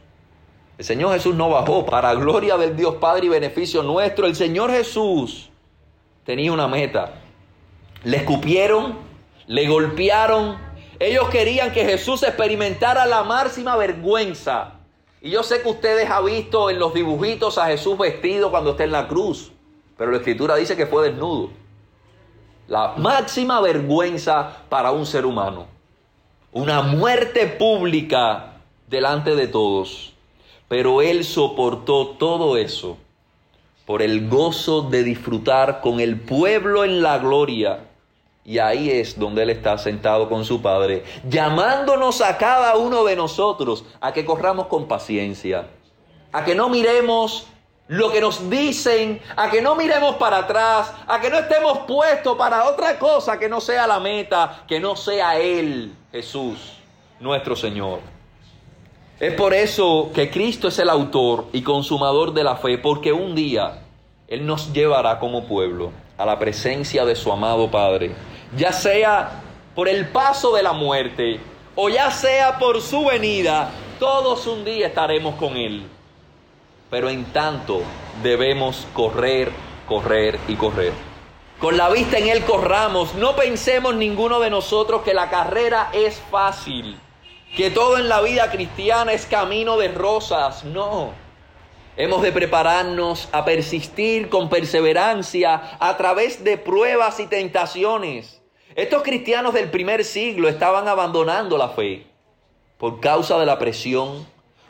el 0.77 0.85
Señor 0.85 1.11
Jesús 1.11 1.35
no 1.35 1.49
bajó 1.49 1.85
para 1.85 2.13
gloria 2.13 2.55
del 2.55 2.77
Dios 2.77 2.95
Padre 3.01 3.25
y 3.25 3.27
beneficio 3.27 3.83
nuestro. 3.83 4.25
El 4.25 4.33
Señor 4.33 4.71
Jesús 4.71 5.49
tenía 6.23 6.53
una 6.53 6.69
meta. 6.69 7.15
Le 8.05 8.15
escupieron, 8.15 8.97
le 9.47 9.67
golpearon. 9.67 10.57
Ellos 10.99 11.27
querían 11.27 11.73
que 11.73 11.83
Jesús 11.83 12.23
experimentara 12.23 13.05
la 13.07 13.25
máxima 13.25 13.75
vergüenza. 13.75 14.75
Y 15.19 15.31
yo 15.31 15.43
sé 15.43 15.61
que 15.61 15.67
ustedes 15.67 16.09
han 16.09 16.23
visto 16.23 16.69
en 16.69 16.79
los 16.79 16.93
dibujitos 16.93 17.57
a 17.57 17.65
Jesús 17.65 17.97
vestido 17.97 18.51
cuando 18.51 18.71
está 18.71 18.85
en 18.85 18.93
la 18.93 19.09
cruz. 19.09 19.51
Pero 19.97 20.11
la 20.11 20.19
escritura 20.19 20.55
dice 20.55 20.77
que 20.77 20.87
fue 20.87 21.09
desnudo. 21.09 21.49
La 22.69 22.93
máxima 22.95 23.59
vergüenza 23.59 24.59
para 24.69 24.93
un 24.93 25.05
ser 25.05 25.25
humano. 25.25 25.65
Una 26.53 26.81
muerte 26.81 27.47
pública 27.47 28.50
delante 28.91 29.35
de 29.35 29.47
todos. 29.47 30.13
Pero 30.67 31.01
Él 31.01 31.23
soportó 31.23 32.09
todo 32.09 32.57
eso 32.57 32.97
por 33.85 34.03
el 34.03 34.29
gozo 34.29 34.83
de 34.83 35.03
disfrutar 35.03 35.81
con 35.81 35.99
el 35.99 36.19
pueblo 36.19 36.83
en 36.83 37.01
la 37.01 37.17
gloria 37.17 37.87
Y 38.45 38.59
ahí 38.59 38.89
es 38.89 39.17
donde 39.17 39.43
Él 39.43 39.49
está 39.49 39.77
sentado 39.77 40.29
con 40.29 40.45
su 40.45 40.61
Padre, 40.61 41.03
llamándonos 41.27 42.21
a 42.21 42.37
cada 42.37 42.75
uno 42.75 43.03
de 43.03 43.15
nosotros 43.15 43.83
a 43.99 44.13
que 44.13 44.25
corramos 44.25 44.67
con 44.67 44.87
paciencia, 44.87 45.67
a 46.31 46.43
que 46.43 46.55
no 46.55 46.69
miremos 46.69 47.47
lo 47.87 48.11
que 48.11 48.19
nos 48.21 48.49
dicen, 48.49 49.21
a 49.35 49.51
que 49.51 49.61
no 49.61 49.75
miremos 49.75 50.15
para 50.15 50.39
atrás, 50.39 50.91
a 51.07 51.19
que 51.19 51.29
no 51.29 51.37
estemos 51.37 51.79
puestos 51.79 52.35
para 52.37 52.67
otra 52.69 52.97
cosa 52.97 53.37
que 53.37 53.49
no 53.49 53.61
sea 53.61 53.85
la 53.85 53.99
meta, 53.99 54.63
que 54.67 54.79
no 54.79 54.95
sea 54.95 55.37
Él, 55.37 55.93
Jesús, 56.11 56.77
nuestro 57.19 57.55
Señor. 57.55 58.20
Es 59.21 59.35
por 59.35 59.53
eso 59.53 60.09
que 60.15 60.31
Cristo 60.31 60.69
es 60.69 60.79
el 60.79 60.89
autor 60.89 61.45
y 61.53 61.61
consumador 61.61 62.33
de 62.33 62.43
la 62.43 62.55
fe, 62.55 62.79
porque 62.79 63.13
un 63.13 63.35
día 63.35 63.83
Él 64.27 64.47
nos 64.47 64.73
llevará 64.73 65.19
como 65.19 65.45
pueblo 65.45 65.91
a 66.17 66.25
la 66.25 66.39
presencia 66.39 67.05
de 67.05 67.15
su 67.15 67.31
amado 67.31 67.69
Padre, 67.69 68.15
ya 68.57 68.73
sea 68.73 69.43
por 69.75 69.87
el 69.87 70.07
paso 70.07 70.55
de 70.55 70.63
la 70.63 70.73
muerte 70.73 71.39
o 71.75 71.87
ya 71.87 72.09
sea 72.09 72.57
por 72.57 72.81
su 72.81 73.05
venida, 73.05 73.69
todos 73.99 74.47
un 74.47 74.65
día 74.65 74.87
estaremos 74.87 75.35
con 75.35 75.55
Él. 75.55 75.83
Pero 76.89 77.07
en 77.07 77.25
tanto 77.25 77.83
debemos 78.23 78.87
correr, 78.95 79.51
correr 79.87 80.39
y 80.47 80.55
correr. 80.55 80.93
Con 81.59 81.77
la 81.77 81.91
vista 81.91 82.17
en 82.17 82.27
Él 82.27 82.43
corramos, 82.43 83.13
no 83.13 83.35
pensemos 83.35 83.93
ninguno 83.93 84.39
de 84.39 84.49
nosotros 84.49 85.03
que 85.03 85.13
la 85.13 85.29
carrera 85.29 85.91
es 85.93 86.19
fácil 86.31 86.97
que 87.55 87.69
todo 87.69 87.97
en 87.97 88.07
la 88.07 88.21
vida 88.21 88.49
cristiana 88.49 89.11
es 89.13 89.25
camino 89.25 89.77
de 89.77 89.89
rosas. 89.89 90.63
No. 90.63 91.11
Hemos 91.97 92.21
de 92.21 92.31
prepararnos 92.31 93.27
a 93.31 93.43
persistir 93.43 94.29
con 94.29 94.49
perseverancia 94.49 95.77
a 95.79 95.97
través 95.97 96.43
de 96.43 96.57
pruebas 96.57 97.19
y 97.19 97.27
tentaciones. 97.27 98.41
Estos 98.75 99.03
cristianos 99.03 99.53
del 99.53 99.69
primer 99.69 100.05
siglo 100.05 100.47
estaban 100.47 100.87
abandonando 100.87 101.57
la 101.57 101.69
fe 101.69 102.07
por 102.77 103.01
causa 103.01 103.37
de 103.37 103.45
la 103.45 103.59
presión, 103.59 104.25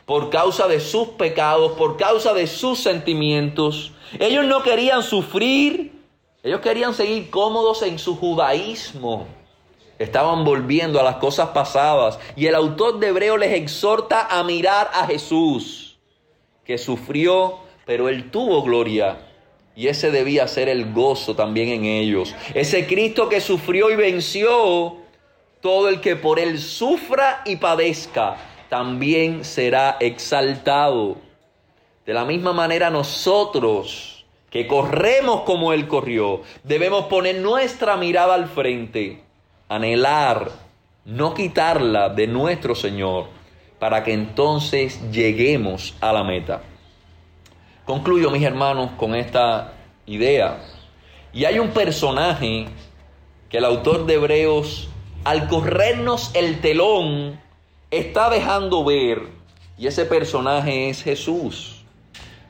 por 0.05 0.31
causa 0.31 0.67
de 0.67 0.79
sus 0.79 1.09
pecados, 1.09 1.73
por 1.73 1.97
causa 1.97 2.33
de 2.33 2.47
sus 2.47 2.79
sentimientos. 2.79 3.93
Ellos 4.19 4.45
no 4.45 4.63
querían 4.63 5.03
sufrir, 5.03 5.93
ellos 6.41 6.61
querían 6.61 6.95
seguir 6.95 7.29
cómodos 7.29 7.83
en 7.83 8.00
su 8.00 8.17
judaísmo. 8.17 9.27
Estaban 10.01 10.43
volviendo 10.43 11.00
a 11.00 11.03
las 11.03 11.17
cosas 11.17 11.50
pasadas 11.50 12.17
y 12.36 12.48
el 12.48 12.55
autor 12.55 12.98
de 12.98 13.10
Hebreo 13.10 13.38
les 13.38 13.53
exhorta 13.53 14.25
a 14.31 14.43
mirar 14.43 14.89
a 14.96 15.05
Jesús, 15.05 16.00
que 16.65 16.79
sufrió, 16.79 17.60
pero 17.86 18.10
él 18.10 18.31
tuvo 18.31 18.63
gloria. 18.63 19.20
Y 19.75 19.89
ese 19.89 20.10
debía 20.10 20.48
ser 20.48 20.70
el 20.70 20.91
gozo 20.91 21.36
también 21.36 21.70
en 21.70 21.86
ellos. 21.86 22.34
Ese 22.55 22.88
Cristo 22.88 23.29
que 23.29 23.41
sufrió 23.41 23.91
y 23.91 23.96
venció, 23.96 24.96
todo 25.62 25.88
el 25.88 26.01
que 26.01 26.15
por 26.15 26.39
él 26.39 26.58
sufra 26.58 27.43
y 27.46 27.58
padezca, 27.58 28.38
también 28.70 29.46
será 29.46 29.98
exaltado. 30.00 31.17
De 32.08 32.15
la 32.15 32.25
misma 32.25 32.53
manera 32.53 32.89
nosotros, 32.89 34.25
que 34.50 34.65
corremos 34.65 35.41
como 35.41 35.74
él 35.74 35.88
corrió, 35.88 36.41
debemos 36.63 37.05
poner 37.05 37.36
nuestra 37.36 37.98
mirada 37.98 38.34
al 38.34 38.48
frente 38.48 39.29
anhelar, 39.72 40.51
no 41.06 41.34
quitarla 41.34 42.10
de 42.10 42.28
nuestro 42.28 42.75
Señor, 42.75 43.28
para 43.80 44.04
que 44.04 44.12
entonces 44.12 45.00
lleguemos 45.12 45.96
a 46.01 46.12
la 46.12 46.25
meta. 46.25 46.62
Concluyo, 47.86 48.30
mis 48.32 48.44
hermanos, 48.44 48.92
con 48.98 49.16
esta 49.16 49.72
idea. 50.06 50.62
Y 51.32 51.46
hay 51.46 51.58
un 51.58 51.70
personaje 51.70 52.66
que 53.48 53.60
el 53.60 53.66
autor 53.66 54.06
de 54.06 54.16
Hebreos, 54.16 54.90
al 55.24 55.48
corrernos 55.48 56.32
el 56.34 56.60
telón, 56.60 57.40
está 57.92 58.29
dejando 58.29 58.84
ver, 58.84 59.22
y 59.77 59.88
ese 59.88 60.03
personaje 60.03 60.90
es 60.90 61.01
Jesús, 61.01 61.86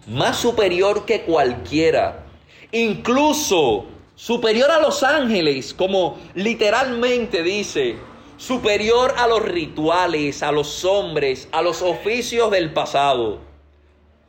más 0.07 0.37
superior 0.37 1.05
que 1.05 1.21
cualquiera, 1.21 2.23
incluso 2.71 3.85
superior 4.21 4.69
a 4.69 4.79
los 4.79 5.01
ángeles, 5.01 5.73
como 5.73 6.19
literalmente 6.35 7.41
dice, 7.41 7.95
superior 8.37 9.15
a 9.17 9.25
los 9.25 9.41
rituales, 9.41 10.43
a 10.43 10.51
los 10.51 10.85
hombres, 10.85 11.49
a 11.51 11.63
los 11.63 11.81
oficios 11.81 12.51
del 12.51 12.71
pasado. 12.71 13.39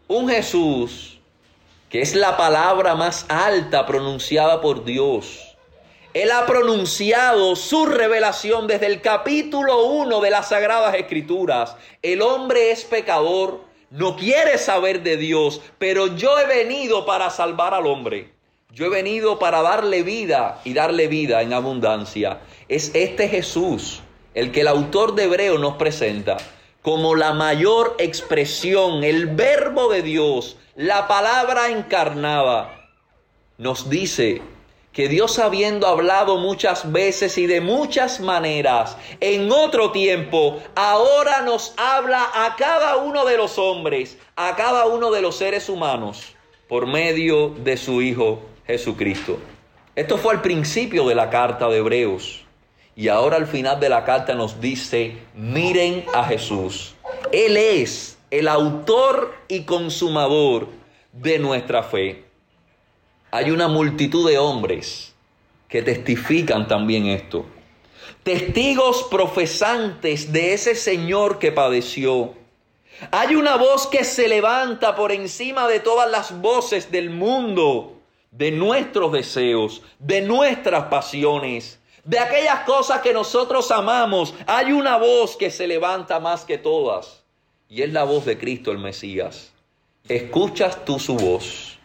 Un 0.09 0.31
Jesús 0.31 1.21
que 1.91 2.01
es 2.01 2.15
la 2.15 2.39
palabra 2.39 2.95
más 2.95 3.27
alta 3.29 3.85
pronunciada 3.85 4.63
por 4.63 4.83
Dios. 4.87 5.59
Él 6.15 6.31
ha 6.31 6.47
pronunciado 6.47 7.55
su 7.55 7.85
revelación 7.85 8.67
desde 8.67 8.87
el 8.87 9.03
capítulo 9.03 9.85
1 9.85 10.23
de 10.23 10.31
las 10.31 10.49
Sagradas 10.49 10.95
Escrituras. 10.95 11.77
El 12.01 12.23
hombre 12.23 12.71
es 12.71 12.85
pecador, 12.85 13.61
no 13.91 14.17
quiere 14.17 14.57
saber 14.57 15.03
de 15.03 15.19
Dios, 15.19 15.61
pero 15.79 16.17
yo 16.17 16.39
he 16.39 16.47
venido 16.47 17.05
para 17.05 17.29
salvar 17.29 17.75
al 17.75 17.87
hombre. 17.87 18.33
Yo 18.75 18.87
he 18.87 18.89
venido 18.89 19.39
para 19.39 19.61
darle 19.61 20.03
vida 20.03 20.63
y 20.65 20.73
darle 20.73 21.07
vida 21.07 21.43
en 21.43 21.53
abundancia. 21.53 22.41
Es 22.71 22.91
este 22.95 23.29
Jesús 23.29 24.01
el 24.33 24.51
que 24.51 24.63
el 24.63 24.69
autor 24.69 25.15
de 25.15 25.25
Hebreo 25.25 25.59
nos 25.59 25.77
presenta 25.77 26.39
como 26.81 27.15
la 27.15 27.35
mayor 27.35 27.95
expresión, 27.99 29.05
el 29.05 29.27
verbo 29.27 29.91
de 29.91 30.01
Dios, 30.01 30.57
la 30.75 31.07
palabra 31.07 31.69
encarnada. 31.69 32.89
Nos 33.59 33.91
dice 33.91 34.41
que 34.95 35.07
Dios 35.07 35.39
habiendo 35.39 35.87
hablado 35.87 36.39
muchas 36.39 36.91
veces 36.91 37.37
y 37.37 37.47
de 37.47 37.61
muchas 37.61 38.21
maneras 38.21 38.97
en 39.21 39.53
otro 39.53 39.93
tiempo, 39.93 40.63
ahora 40.77 41.43
nos 41.43 41.75
habla 41.77 42.27
a 42.35 42.57
cada 42.57 42.97
uno 42.97 43.27
de 43.27 43.37
los 43.37 43.59
hombres, 43.59 44.17
a 44.35 44.57
cada 44.57 44.87
uno 44.87 45.11
de 45.11 45.21
los 45.21 45.37
seres 45.37 45.69
humanos, 45.69 46.37
por 46.73 46.87
medio 46.87 47.51
de 47.51 47.77
su 47.77 48.01
Hijo 48.01 48.41
Jesucristo. 48.67 49.39
Esto 49.95 50.17
fue 50.17 50.33
al 50.33 50.41
principio 50.41 51.07
de 51.07 51.15
la 51.15 51.29
carta 51.29 51.69
de 51.69 51.77
Hebreos. 51.77 52.47
Y 52.97 53.09
ahora 53.09 53.37
al 53.37 53.47
final 53.47 53.79
de 53.79 53.91
la 53.91 54.07
carta 54.07 54.35
nos 54.35 54.59
dice, 54.59 55.19
miren 55.35 56.03
a 56.15 56.25
Jesús. 56.25 56.95
Él 57.31 57.59
es 57.59 58.17
el 58.31 58.49
autor 58.49 59.35
y 59.49 59.65
consumador 59.65 60.69
de 61.13 61.39
nuestra 61.39 61.83
fe. 61.83 62.25
Hay 63.31 63.51
una 63.51 63.69
multitud 63.69 64.27
de 64.27 64.39
hombres 64.39 65.13
que 65.69 65.83
testifican 65.83 66.69
también 66.69 67.05
esto. 67.05 67.45
Testigos 68.23 69.09
profesantes 69.11 70.33
de 70.33 70.55
ese 70.55 70.75
Señor 70.75 71.39
que 71.39 71.53
padeció. 71.53 72.33
Hay 73.11 73.35
una 73.35 73.57
voz 73.57 73.87
que 73.87 74.05
se 74.05 74.29
levanta 74.29 74.95
por 74.95 75.13
encima 75.13 75.67
de 75.67 75.81
todas 75.81 76.11
las 76.11 76.41
voces 76.41 76.91
del 76.91 77.11
mundo 77.11 77.99
de 78.31 78.51
nuestros 78.51 79.13
deseos, 79.13 79.83
de 79.99 80.23
nuestras 80.23 80.85
pasiones, 80.85 81.79
de 82.05 82.19
aquellas 82.19 82.61
cosas 82.61 83.01
que 83.01 83.13
nosotros 83.13 83.71
amamos, 83.71 84.35
hay 84.47 84.73
una 84.73 84.97
voz 84.97 85.37
que 85.37 85.51
se 85.51 85.67
levanta 85.67 86.19
más 86.19 86.45
que 86.45 86.59
todas. 86.59 87.23
Y 87.69 87.83
es 87.83 87.93
la 87.93 88.05
voz 88.05 88.25
de 88.25 88.39
Cristo 88.39 88.71
el 88.71 88.79
Mesías. 88.79 89.53
¿Escuchas 90.09 90.85
tú 90.85 90.99
su 90.99 91.15
voz? 91.15 91.79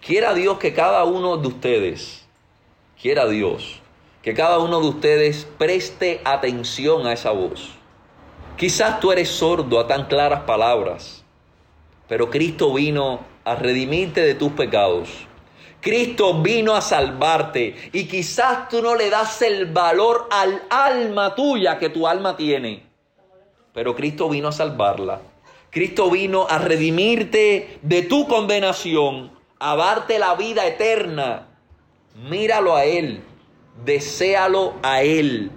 Quiera 0.00 0.32
Dios 0.32 0.58
que 0.58 0.72
cada 0.72 1.04
uno 1.04 1.36
de 1.36 1.48
ustedes, 1.48 2.24
quiera 3.00 3.28
Dios, 3.28 3.80
que 4.22 4.32
cada 4.32 4.58
uno 4.58 4.80
de 4.80 4.88
ustedes 4.88 5.46
preste 5.58 6.22
atención 6.24 7.06
a 7.06 7.12
esa 7.12 7.30
voz. 7.32 7.79
Quizás 8.60 9.00
tú 9.00 9.10
eres 9.10 9.28
sordo 9.28 9.80
a 9.80 9.88
tan 9.88 10.04
claras 10.04 10.42
palabras, 10.42 11.24
pero 12.06 12.30
Cristo 12.30 12.72
vino 12.72 13.20
a 13.44 13.56
redimirte 13.56 14.20
de 14.20 14.34
tus 14.34 14.52
pecados 14.52 15.08
Cristo 15.80 16.42
vino 16.42 16.74
a 16.74 16.82
salvarte 16.82 17.74
y 17.92 18.04
quizás 18.04 18.68
tú 18.68 18.82
no 18.82 18.94
le 18.94 19.08
das 19.08 19.40
el 19.40 19.66
valor 19.66 20.28
al 20.30 20.62
alma 20.68 21.34
tuya 21.34 21.78
que 21.78 21.88
tu 21.88 22.06
alma 22.06 22.36
tiene. 22.36 22.82
Pero 23.72 23.96
Cristo 23.96 24.28
vino 24.28 24.48
a 24.48 24.52
salvarla. 24.52 25.22
Cristo 25.70 26.10
vino 26.10 26.46
a 26.50 26.58
redimirte 26.58 27.78
de 27.80 28.02
tu 28.02 28.26
condenación, 28.26 29.30
a 29.58 29.76
darte 29.76 30.18
la 30.18 30.34
vida 30.34 30.66
eterna. 30.66 31.46
Míralo 32.28 32.76
a 32.76 32.84
Él, 32.84 33.22
deséalo 33.84 34.74
a 34.82 35.02
Él. 35.02 35.50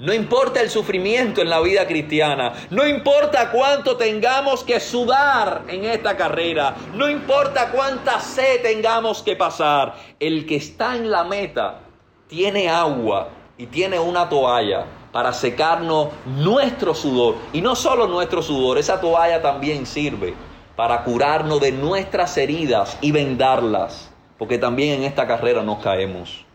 No 0.00 0.14
importa 0.14 0.62
el 0.62 0.70
sufrimiento 0.70 1.42
en 1.42 1.50
la 1.50 1.60
vida 1.60 1.86
cristiana, 1.86 2.54
no 2.70 2.86
importa 2.86 3.50
cuánto 3.50 3.98
tengamos 3.98 4.64
que 4.64 4.80
sudar 4.80 5.64
en 5.68 5.84
esta 5.84 6.16
carrera, 6.16 6.74
no 6.94 7.06
importa 7.10 7.70
cuánta 7.70 8.18
sed 8.18 8.62
tengamos 8.62 9.22
que 9.22 9.36
pasar, 9.36 9.94
el 10.18 10.46
que 10.46 10.56
está 10.56 10.96
en 10.96 11.10
la 11.10 11.24
meta 11.24 11.80
tiene 12.28 12.70
agua 12.70 13.28
y 13.58 13.66
tiene 13.66 13.98
una 13.98 14.26
toalla 14.26 14.86
para 15.12 15.34
secarnos 15.34 16.08
nuestro 16.24 16.94
sudor. 16.94 17.34
Y 17.52 17.60
no 17.60 17.76
solo 17.76 18.06
nuestro 18.06 18.40
sudor, 18.40 18.78
esa 18.78 19.02
toalla 19.02 19.42
también 19.42 19.84
sirve 19.84 20.32
para 20.76 21.04
curarnos 21.04 21.60
de 21.60 21.72
nuestras 21.72 22.38
heridas 22.38 22.96
y 23.02 23.12
vendarlas, 23.12 24.10
porque 24.38 24.56
también 24.56 25.00
en 25.00 25.02
esta 25.02 25.26
carrera 25.26 25.62
nos 25.62 25.80
caemos. 25.80 26.46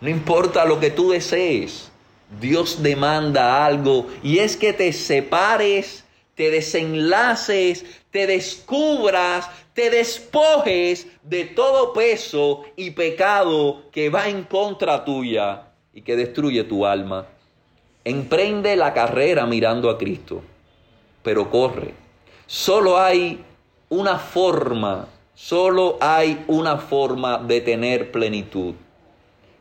No 0.00 0.08
importa 0.08 0.64
lo 0.64 0.80
que 0.80 0.90
tú 0.90 1.10
desees, 1.10 1.92
Dios 2.40 2.82
demanda 2.82 3.64
algo 3.64 4.06
y 4.22 4.38
es 4.38 4.56
que 4.56 4.72
te 4.72 4.92
separes, 4.92 6.04
te 6.34 6.50
desenlaces, 6.50 7.84
te 8.10 8.26
descubras, 8.26 9.48
te 9.72 9.90
despojes 9.90 11.06
de 11.22 11.44
todo 11.44 11.92
peso 11.92 12.64
y 12.76 12.90
pecado 12.90 13.90
que 13.90 14.10
va 14.10 14.28
en 14.28 14.44
contra 14.44 15.04
tuya 15.04 15.68
y 15.92 16.02
que 16.02 16.16
destruye 16.16 16.64
tu 16.64 16.84
alma. 16.84 17.26
Emprende 18.04 18.76
la 18.76 18.92
carrera 18.92 19.46
mirando 19.46 19.90
a 19.90 19.98
Cristo, 19.98 20.42
pero 21.22 21.50
corre. 21.50 21.94
Solo 22.46 22.98
hay 22.98 23.42
una 23.88 24.18
forma, 24.18 25.08
solo 25.34 25.96
hay 26.00 26.44
una 26.46 26.76
forma 26.76 27.38
de 27.38 27.60
tener 27.62 28.12
plenitud. 28.12 28.74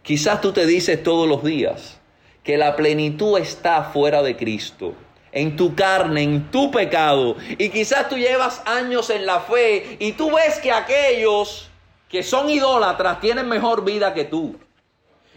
Quizás 0.03 0.41
tú 0.41 0.51
te 0.51 0.65
dices 0.65 1.01
todos 1.01 1.27
los 1.27 1.43
días 1.43 1.97
que 2.47 2.57
la 2.57 2.77
plenitud 2.77 3.37
está 3.37 3.83
fuera 3.83 4.23
de 4.23 4.37
Cristo, 4.37 4.93
en 5.33 5.57
tu 5.57 5.75
carne, 5.75 6.23
en 6.23 6.49
tu 6.49 6.71
pecado. 6.71 7.35
Y 7.57 7.67
quizás 7.67 8.07
tú 8.07 8.15
llevas 8.15 8.61
años 8.65 9.09
en 9.09 9.25
la 9.25 9.41
fe 9.41 9.97
y 9.99 10.13
tú 10.13 10.33
ves 10.33 10.57
que 10.59 10.71
aquellos 10.71 11.69
que 12.07 12.23
son 12.23 12.49
idólatras 12.49 13.19
tienen 13.19 13.49
mejor 13.49 13.83
vida 13.83 14.13
que 14.13 14.23
tú. 14.23 14.55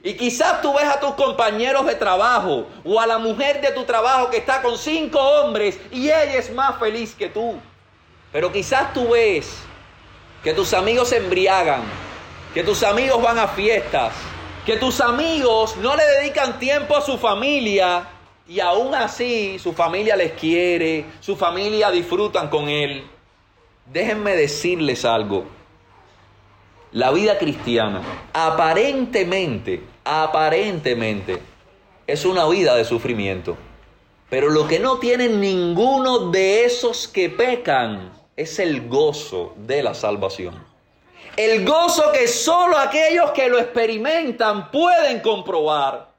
Y 0.04 0.14
quizás 0.14 0.62
tú 0.62 0.72
ves 0.72 0.84
a 0.84 1.00
tus 1.00 1.14
compañeros 1.14 1.84
de 1.84 1.96
trabajo 1.96 2.68
o 2.84 3.00
a 3.00 3.08
la 3.08 3.18
mujer 3.18 3.60
de 3.60 3.72
tu 3.72 3.82
trabajo 3.82 4.30
que 4.30 4.36
está 4.36 4.62
con 4.62 4.78
cinco 4.78 5.18
hombres 5.18 5.80
y 5.90 6.04
ella 6.04 6.36
es 6.36 6.54
más 6.54 6.78
feliz 6.78 7.16
que 7.16 7.28
tú. 7.28 7.56
Pero 8.30 8.52
quizás 8.52 8.94
tú 8.94 9.10
ves 9.10 9.52
que 10.44 10.54
tus 10.54 10.72
amigos 10.74 11.08
se 11.08 11.16
embriagan, 11.16 11.82
que 12.54 12.62
tus 12.62 12.84
amigos 12.84 13.20
van 13.20 13.40
a 13.40 13.48
fiestas, 13.48 14.12
que 14.70 14.76
tus 14.76 15.00
amigos 15.00 15.76
no 15.78 15.96
le 15.96 16.04
dedican 16.04 16.60
tiempo 16.60 16.96
a 16.96 17.00
su 17.00 17.18
familia 17.18 18.06
y 18.46 18.60
aún 18.60 18.94
así 18.94 19.58
su 19.58 19.72
familia 19.72 20.14
les 20.14 20.30
quiere, 20.34 21.06
su 21.18 21.34
familia 21.34 21.90
disfrutan 21.90 22.48
con 22.48 22.68
él. 22.68 23.04
Déjenme 23.92 24.36
decirles 24.36 25.04
algo. 25.04 25.42
La 26.92 27.10
vida 27.10 27.36
cristiana 27.36 28.00
aparentemente, 28.32 29.82
aparentemente 30.04 31.40
es 32.06 32.24
una 32.24 32.46
vida 32.46 32.76
de 32.76 32.84
sufrimiento. 32.84 33.56
Pero 34.28 34.50
lo 34.50 34.68
que 34.68 34.78
no 34.78 35.00
tienen 35.00 35.40
ninguno 35.40 36.30
de 36.30 36.64
esos 36.64 37.08
que 37.08 37.28
pecan 37.28 38.12
es 38.36 38.60
el 38.60 38.86
gozo 38.86 39.52
de 39.66 39.82
la 39.82 39.94
salvación. 39.94 40.69
El 41.36 41.64
gozo 41.64 42.12
que 42.12 42.28
solo 42.28 42.76
aquellos 42.78 43.30
que 43.30 43.48
lo 43.48 43.58
experimentan 43.58 44.70
pueden 44.70 45.20
comprobar 45.20 46.10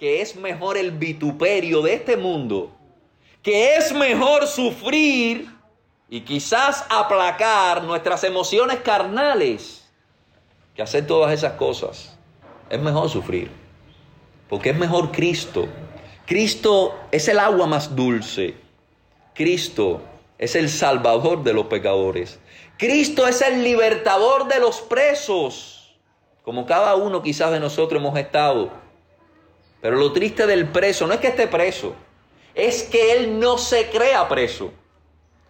que 0.00 0.22
es 0.22 0.34
mejor 0.34 0.78
el 0.78 0.92
vituperio 0.92 1.82
de 1.82 1.92
este 1.92 2.16
mundo, 2.16 2.70
que 3.42 3.76
es 3.76 3.92
mejor 3.92 4.46
sufrir 4.46 5.46
y 6.08 6.22
quizás 6.22 6.86
aplacar 6.88 7.84
nuestras 7.84 8.24
emociones 8.24 8.78
carnales 8.80 9.86
que 10.74 10.80
hacer 10.80 11.06
todas 11.06 11.32
esas 11.34 11.52
cosas. 11.52 12.16
Es 12.70 12.80
mejor 12.80 13.10
sufrir, 13.10 13.50
porque 14.48 14.70
es 14.70 14.78
mejor 14.78 15.12
Cristo. 15.12 15.68
Cristo 16.24 16.98
es 17.10 17.28
el 17.28 17.38
agua 17.38 17.66
más 17.66 17.94
dulce. 17.94 18.54
Cristo 19.34 20.00
es 20.40 20.56
el 20.56 20.70
salvador 20.70 21.42
de 21.44 21.52
los 21.52 21.66
pecadores. 21.66 22.40
Cristo 22.78 23.28
es 23.28 23.42
el 23.42 23.62
libertador 23.62 24.48
de 24.48 24.58
los 24.58 24.80
presos, 24.80 25.98
como 26.42 26.64
cada 26.64 26.94
uno 26.94 27.22
quizás 27.22 27.52
de 27.52 27.60
nosotros 27.60 28.00
hemos 28.00 28.18
estado. 28.18 28.70
Pero 29.82 29.96
lo 29.96 30.12
triste 30.12 30.46
del 30.46 30.66
preso 30.66 31.06
no 31.06 31.12
es 31.12 31.20
que 31.20 31.28
esté 31.28 31.46
preso, 31.46 31.94
es 32.54 32.84
que 32.84 33.12
él 33.12 33.38
no 33.38 33.58
se 33.58 33.90
crea 33.90 34.26
preso 34.28 34.72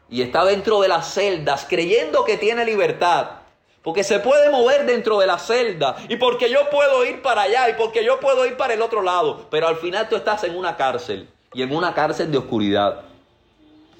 y 0.09 0.23
está 0.23 0.45
dentro 0.45 0.81
de 0.81 0.89
las 0.89 1.15
celdas 1.15 1.67
creyendo 1.71 2.25
que 2.25 2.37
tiene 2.37 2.65
libertad. 2.65 3.31
Porque 3.83 4.03
se 4.03 4.19
puede 4.19 4.51
mover 4.51 4.85
dentro 4.85 5.19
de 5.21 5.27
la 5.27 5.39
celda. 5.39 5.97
Y 6.09 6.17
porque 6.17 6.51
yo 6.51 6.69
puedo 6.69 7.03
ir 7.07 7.23
para 7.23 7.43
allá. 7.43 7.71
Y 7.71 7.75
porque 7.75 8.05
yo 8.05 8.21
puedo 8.21 8.45
ir 8.45 8.59
para 8.59 8.75
el 8.75 8.83
otro 8.83 9.01
lado. 9.01 9.47
Pero 9.51 9.69
al 9.69 9.77
final 9.77 10.07
tú 10.07 10.17
estás 10.17 10.45
en 10.45 10.55
una 10.55 10.77
cárcel. 10.77 11.31
Y 11.55 11.63
en 11.63 11.75
una 11.75 11.95
cárcel 11.95 12.31
de 12.31 12.37
oscuridad. 12.37 13.05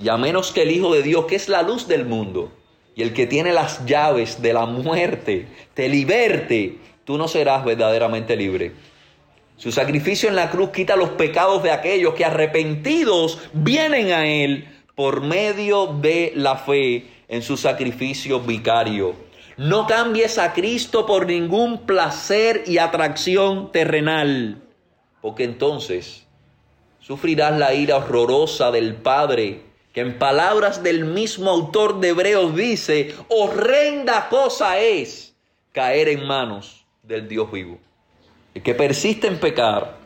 Y 0.03 0.09
a 0.09 0.17
menos 0.17 0.53
que 0.53 0.63
el 0.63 0.71
Hijo 0.71 0.95
de 0.95 1.03
Dios, 1.03 1.27
que 1.27 1.37
es 1.37 1.49
la 1.49 1.63
luz 1.63 1.87
del 1.87 2.07
mundo. 2.07 2.51
Y 2.95 3.03
el 3.03 3.13
que 3.13 3.27
tiene 3.27 3.53
las 3.53 3.85
llaves 3.87 4.43
de 4.43 4.53
la 4.53 4.67
muerte, 4.67 5.47
te 5.75 5.89
liberte. 5.89 6.79
Tú 7.05 7.19
no 7.19 7.29
serás 7.29 7.65
verdaderamente 7.65 8.37
libre. 8.37 8.73
Su 9.57 9.73
sacrificio 9.73 10.29
en 10.29 10.37
la 10.37 10.51
cruz 10.51 10.71
quita 10.71 10.97
los 10.97 11.11
pecados 11.11 11.63
de 11.63 11.71
aquellos 11.71 12.15
que 12.15 12.25
arrepentidos 12.25 13.39
vienen 13.53 14.11
a 14.11 14.27
Él 14.27 14.69
por 14.95 15.21
medio 15.21 15.87
de 15.87 16.33
la 16.35 16.57
fe 16.57 17.07
en 17.29 17.43
su 17.43 17.57
sacrificio 17.57 18.41
vicario. 18.41 19.15
No 19.57 19.87
cambies 19.87 20.39
a 20.39 20.55
Cristo 20.55 21.05
por 21.05 21.27
ningún 21.27 21.85
placer 21.85 22.65
y 22.67 22.79
atracción 22.79 23.71
terrenal, 23.71 24.63
porque 25.21 25.45
entonces 25.45 26.27
sufrirás 27.01 27.59
la 27.59 27.75
ira 27.75 27.99
horrorosa 27.99 28.71
del 28.71 28.95
Padre, 28.95 29.61
que 29.93 30.01
en 30.01 30.19
palabras 30.19 30.83
del 30.83 31.05
mismo 31.05 31.51
autor 31.51 32.01
de 32.01 32.11
Hebreos 32.11 32.55
dice, 32.55 33.15
horrenda 33.29 34.29
cosa 34.29 34.79
es 34.79 35.35
caer 35.73 36.09
en 36.09 36.27
manos 36.27 36.85
del 37.03 37.29
Dios 37.29 37.51
vivo. 37.51 37.79
El 38.55 38.63
que 38.63 38.75
persiste 38.75 39.27
en 39.27 39.39
pecar, 39.39 39.97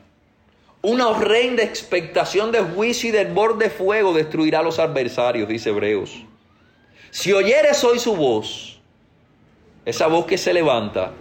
una 0.82 1.08
horrenda 1.08 1.62
expectación 1.62 2.52
de 2.52 2.60
juicio 2.60 3.08
y 3.08 3.12
del 3.12 3.32
borde 3.32 3.64
de 3.64 3.70
fuego 3.70 4.12
destruirá 4.12 4.60
a 4.60 4.62
los 4.62 4.78
adversarios, 4.78 5.48
dice 5.48 5.70
Hebreos. 5.70 6.24
Si 7.10 7.32
oyeres 7.32 7.82
hoy 7.84 7.98
su 7.98 8.16
voz, 8.16 8.80
esa 9.84 10.08
voz 10.08 10.26
que 10.26 10.36
se 10.36 10.52
levanta, 10.52 11.12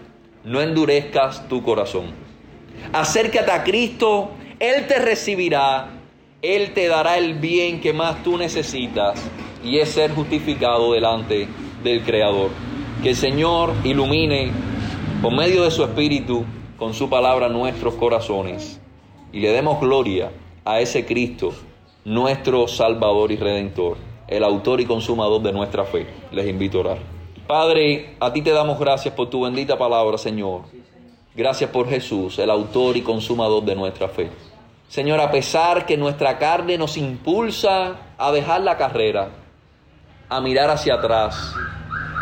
no 0.43 0.61
endurezcas 0.61 1.47
tu 1.47 1.63
corazón. 1.63 2.13
Acércate 2.91 3.51
a 3.51 3.63
Cristo, 3.63 4.31
Él 4.59 4.87
te 4.87 4.99
recibirá, 4.99 5.92
Él 6.43 6.73
te 6.73 6.89
dará 6.89 7.17
el 7.17 7.35
bien 7.35 7.79
que 7.79 7.93
más 7.93 8.21
tú 8.21 8.37
necesitas 8.37 9.17
y 9.63 9.77
es 9.77 9.87
ser 9.87 10.13
justificado 10.13 10.91
delante 10.91 11.47
del 11.81 12.03
Creador. 12.03 12.51
Que 13.01 13.11
el 13.11 13.15
Señor 13.15 13.71
ilumine 13.85 14.51
por 15.21 15.33
medio 15.33 15.63
de 15.63 15.71
su 15.71 15.85
Espíritu, 15.85 16.43
con 16.77 16.93
su 16.93 17.09
palabra, 17.09 17.47
nuestros 17.47 17.93
corazones 17.93 18.81
y 19.31 19.39
le 19.39 19.53
demos 19.53 19.79
gloria 19.79 20.33
a 20.65 20.81
ese 20.81 21.05
Cristo, 21.05 21.53
nuestro 22.03 22.67
Salvador 22.67 23.31
y 23.31 23.37
Redentor, 23.37 23.95
el 24.27 24.43
autor 24.43 24.81
y 24.81 24.85
consumador 24.85 25.41
de 25.41 25.53
nuestra 25.53 25.85
fe. 25.85 26.05
Les 26.33 26.45
invito 26.45 26.79
a 26.79 26.81
orar. 26.81 26.97
Padre, 27.47 28.17
a 28.19 28.33
ti 28.33 28.41
te 28.41 28.51
damos 28.51 28.77
gracias 28.79 29.13
por 29.13 29.29
tu 29.29 29.43
bendita 29.43 29.77
palabra, 29.77 30.17
Señor. 30.17 30.63
Gracias 31.35 31.69
por 31.69 31.87
Jesús, 31.87 32.37
el 32.37 32.49
autor 32.49 32.97
y 32.97 33.01
consumador 33.01 33.63
de 33.63 33.75
nuestra 33.75 34.09
fe. 34.09 34.29
Señor, 34.93 35.19
a 35.21 35.31
pesar 35.31 35.87
que 35.87 35.97
nuestra 35.97 36.37
carne 36.37 36.77
nos 36.77 36.97
impulsa 36.97 37.95
a 38.15 38.31
dejar 38.31 38.61
la 38.61 38.77
carrera, 38.77 39.31
a 40.29 40.39
mirar 40.39 40.69
hacia 40.69 40.93
atrás, 40.93 41.55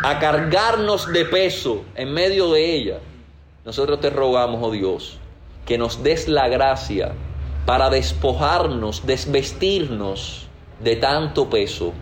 a 0.02 0.18
cargarnos 0.18 1.12
de 1.12 1.26
peso 1.26 1.82
en 1.94 2.14
medio 2.14 2.50
de 2.50 2.74
ella, 2.74 3.00
nosotros 3.66 4.00
te 4.00 4.08
rogamos, 4.08 4.58
oh 4.62 4.70
Dios, 4.70 5.18
que 5.66 5.76
nos 5.76 6.02
des 6.02 6.28
la 6.28 6.48
gracia 6.48 7.12
para 7.66 7.90
despojarnos, 7.90 9.06
desvestirnos 9.06 10.46
de 10.80 10.96
tanto 10.96 11.50
peso 11.50 11.92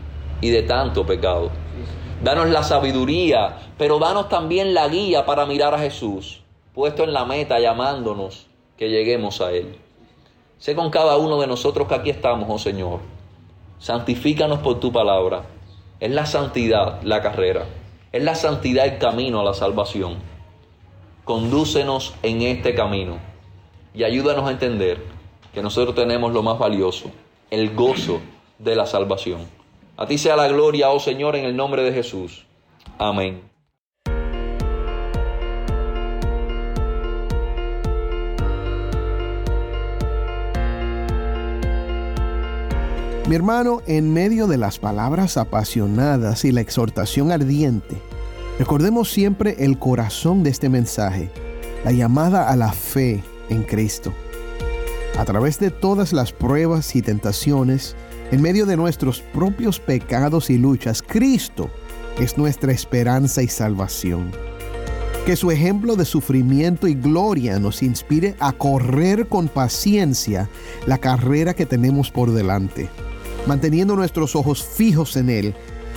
y 0.40 0.50
de 0.50 0.62
tanto 0.62 1.04
pecado. 1.04 1.50
Danos 2.22 2.48
la 2.48 2.62
sabiduría, 2.62 3.72
pero 3.76 3.98
danos 3.98 4.28
también 4.28 4.72
la 4.72 4.86
guía 4.86 5.26
para 5.26 5.46
mirar 5.46 5.74
a 5.74 5.80
Jesús, 5.80 6.44
puesto 6.72 7.02
en 7.02 7.12
la 7.12 7.24
meta, 7.24 7.58
llamándonos 7.58 8.46
que 8.76 8.88
lleguemos 8.88 9.40
a 9.40 9.50
Él. 9.50 9.89
Sé 10.60 10.74
con 10.74 10.90
cada 10.90 11.16
uno 11.16 11.40
de 11.40 11.46
nosotros 11.46 11.88
que 11.88 11.94
aquí 11.94 12.10
estamos, 12.10 12.46
oh 12.50 12.58
Señor. 12.58 13.00
Santifícanos 13.78 14.58
por 14.58 14.78
tu 14.78 14.92
palabra. 14.92 15.44
Es 16.00 16.10
la 16.10 16.26
santidad 16.26 17.02
la 17.02 17.22
carrera. 17.22 17.64
Es 18.12 18.22
la 18.22 18.34
santidad 18.34 18.84
el 18.84 18.98
camino 18.98 19.40
a 19.40 19.44
la 19.44 19.54
salvación. 19.54 20.16
Condúcenos 21.24 22.14
en 22.22 22.42
este 22.42 22.74
camino 22.74 23.16
y 23.94 24.04
ayúdanos 24.04 24.46
a 24.46 24.50
entender 24.50 25.02
que 25.54 25.62
nosotros 25.62 25.94
tenemos 25.94 26.32
lo 26.32 26.42
más 26.42 26.58
valioso, 26.58 27.10
el 27.50 27.74
gozo 27.74 28.20
de 28.58 28.76
la 28.76 28.84
salvación. 28.84 29.40
A 29.96 30.06
ti 30.06 30.18
sea 30.18 30.36
la 30.36 30.48
gloria, 30.48 30.90
oh 30.90 31.00
Señor, 31.00 31.36
en 31.36 31.46
el 31.46 31.56
nombre 31.56 31.82
de 31.82 31.92
Jesús. 31.92 32.44
Amén. 32.98 33.49
Mi 43.30 43.36
hermano, 43.36 43.80
en 43.86 44.12
medio 44.12 44.48
de 44.48 44.56
las 44.56 44.80
palabras 44.80 45.36
apasionadas 45.36 46.44
y 46.44 46.50
la 46.50 46.62
exhortación 46.62 47.30
ardiente, 47.30 47.96
recordemos 48.58 49.12
siempre 49.12 49.54
el 49.60 49.78
corazón 49.78 50.42
de 50.42 50.50
este 50.50 50.68
mensaje. 50.68 51.30
la 51.84 51.92
llamada 51.92 52.48
a 52.48 52.56
la 52.56 52.72
fe 52.72 53.22
en 53.48 53.62
Cristo. 53.62 54.12
A 55.16 55.24
través 55.24 55.60
de 55.60 55.70
todas 55.70 56.12
las 56.12 56.32
pruebas 56.32 56.96
y 56.96 57.02
tentaciones, 57.02 57.94
en 58.32 58.42
medio 58.42 58.66
de 58.66 58.76
nuestros 58.76 59.20
propios 59.20 59.78
pecados 59.78 60.50
y 60.50 60.58
luchas, 60.58 61.00
Cristo 61.00 61.70
es 62.18 62.36
nuestra 62.36 62.72
esperanza 62.72 63.44
y 63.44 63.48
salvación. 63.48 64.32
Que 65.24 65.36
su 65.36 65.52
ejemplo 65.52 65.94
de 65.94 66.04
sufrimiento 66.04 66.88
y 66.88 66.94
gloria 66.94 67.60
nos 67.60 67.84
inspire 67.84 68.34
a 68.40 68.50
correr 68.50 69.28
con 69.28 69.46
paciencia 69.46 70.48
la 70.84 70.98
carrera 70.98 71.54
que 71.54 71.64
tenemos 71.64 72.10
por 72.10 72.32
delante, 72.32 72.88
manteniendo 73.46 73.96
nuestros 73.96 74.36
ojos 74.36 74.64
fijos 74.64 75.16
en 75.16 75.30
Él, 75.30 75.54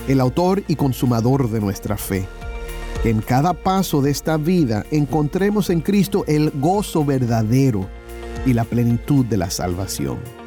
el 0.07 0.19
autor 0.19 0.63
y 0.67 0.75
consumador 0.75 1.49
de 1.49 1.61
nuestra 1.61 1.97
fe. 1.97 2.27
En 3.03 3.21
cada 3.21 3.53
paso 3.53 4.01
de 4.01 4.11
esta 4.11 4.37
vida 4.37 4.85
encontremos 4.91 5.69
en 5.69 5.81
Cristo 5.81 6.23
el 6.27 6.51
gozo 6.51 7.03
verdadero 7.03 7.87
y 8.45 8.53
la 8.53 8.63
plenitud 8.63 9.25
de 9.25 9.37
la 9.37 9.49
salvación. 9.49 10.42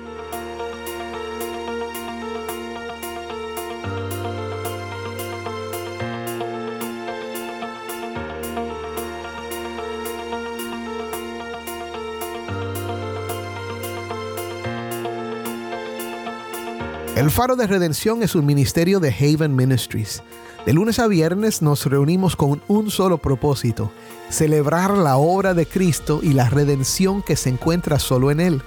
El 17.26 17.32
Faro 17.32 17.56
de 17.56 17.66
Redención 17.66 18.22
es 18.22 18.36
un 18.36 18.46
ministerio 18.46 19.00
de 19.00 19.12
Haven 19.12 19.56
Ministries. 19.56 20.22
De 20.64 20.72
lunes 20.72 21.00
a 21.00 21.08
viernes 21.08 21.60
nos 21.60 21.84
reunimos 21.86 22.36
con 22.36 22.62
un 22.68 22.88
solo 22.88 23.18
propósito, 23.18 23.90
celebrar 24.30 24.96
la 24.96 25.16
obra 25.16 25.52
de 25.52 25.66
Cristo 25.66 26.20
y 26.22 26.34
la 26.34 26.48
redención 26.48 27.22
que 27.24 27.34
se 27.34 27.48
encuentra 27.48 27.98
solo 27.98 28.30
en 28.30 28.38
Él. 28.38 28.62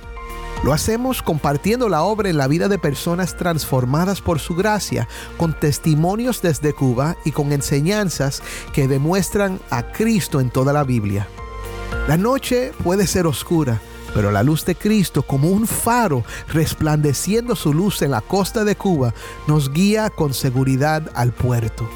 Lo 0.66 0.74
hacemos 0.74 1.22
compartiendo 1.22 1.88
la 1.88 2.04
obra 2.04 2.30
en 2.30 2.36
la 2.36 2.50
vida 2.50 2.68
de 2.68 2.78
personas 2.78 3.38
transformadas 3.38 4.20
por 4.20 4.40
su 4.40 4.56
gracia, 4.56 5.08
con 5.38 5.58
testimonios 5.58 6.42
desde 6.42 6.74
Cuba 6.74 7.16
y 7.24 7.32
con 7.32 7.54
enseñanzas 7.54 8.44
que 8.74 8.90
demuestran 8.90 9.62
a 9.70 9.84
Cristo 9.94 10.42
en 10.42 10.50
toda 10.50 10.74
la 10.74 10.84
Biblia. 10.84 11.30
La 12.10 12.18
noche 12.18 12.74
puede 12.84 13.08
ser 13.08 13.26
oscura, 13.26 13.80
pero 14.14 14.32
la 14.32 14.44
luz 14.44 14.66
de 14.66 14.76
Cristo, 14.76 15.24
como 15.24 15.50
un 15.50 15.68
faro 15.68 16.24
resplandeciendo 16.48 17.56
su 17.56 17.74
luz 17.74 18.02
en 18.02 18.12
la 18.12 18.22
costa 18.22 18.64
de 18.64 18.76
Cuba, 18.76 19.14
nos 19.48 19.72
guía 19.72 20.10
con 20.10 20.34
seguridad 20.34 21.10
al 21.14 21.32
puerto. 21.32 21.88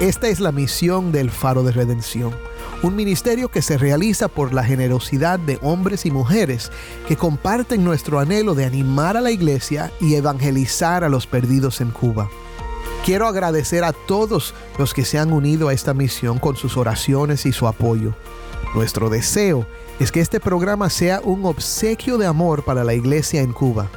Esta 0.00 0.28
es 0.28 0.40
la 0.40 0.50
misión 0.50 1.12
del 1.12 1.30
Faro 1.30 1.62
de 1.62 1.70
Redención, 1.70 2.34
un 2.82 2.96
ministerio 2.96 3.48
que 3.50 3.62
se 3.62 3.78
realiza 3.78 4.26
por 4.26 4.52
la 4.52 4.64
generosidad 4.64 5.38
de 5.38 5.58
hombres 5.62 6.06
y 6.06 6.10
mujeres 6.10 6.72
que 7.06 7.16
comparten 7.16 7.84
nuestro 7.84 8.18
anhelo 8.18 8.54
de 8.54 8.64
animar 8.64 9.16
a 9.16 9.20
la 9.20 9.30
iglesia 9.30 9.92
y 10.00 10.16
evangelizar 10.16 11.04
a 11.04 11.08
los 11.08 11.28
perdidos 11.28 11.80
en 11.80 11.90
Cuba. 11.90 12.28
Quiero 13.04 13.28
agradecer 13.28 13.84
a 13.84 13.92
todos 13.92 14.54
los 14.78 14.94
que 14.94 15.04
se 15.04 15.18
han 15.18 15.32
unido 15.32 15.68
a 15.68 15.72
esta 15.72 15.94
misión 15.94 16.38
con 16.38 16.56
sus 16.56 16.76
oraciones 16.76 17.46
y 17.46 17.52
su 17.52 17.68
apoyo. 17.68 18.14
Nuestro 18.74 19.10
deseo 19.10 19.66
es 20.02 20.10
que 20.10 20.20
este 20.20 20.40
programa 20.40 20.90
sea 20.90 21.20
un 21.22 21.44
obsequio 21.44 22.18
de 22.18 22.26
amor 22.26 22.64
para 22.64 22.82
la 22.82 22.92
iglesia 22.92 23.40
en 23.40 23.52
Cuba. 23.52 23.88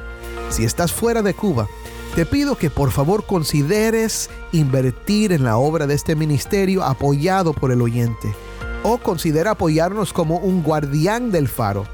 Si 0.50 0.64
estás 0.64 0.94
fuera 0.94 1.24
de 1.24 1.34
Cuba, 1.34 1.68
te 2.14 2.28
pido 2.28 2.56
que 2.56 2.70
por 2.70 2.92
favor 2.92 3.26
consideres 3.26 4.30
invertir 4.52 5.32
en 5.32 5.44
la 5.44 5.58
obra 5.58 5.88
de 5.88 5.96
este 5.96 6.16
ministerio 6.16 6.84
apoyado 6.84 7.54
por 7.54 7.72
el 7.72 7.82
oyente. 7.82 8.36
O 8.84 9.00
considera 9.00 9.52
apoyarnos 9.52 10.14
como 10.14 10.38
un 10.38 10.62
guardián 10.62 11.32
del 11.32 11.48
faro. 11.48 11.88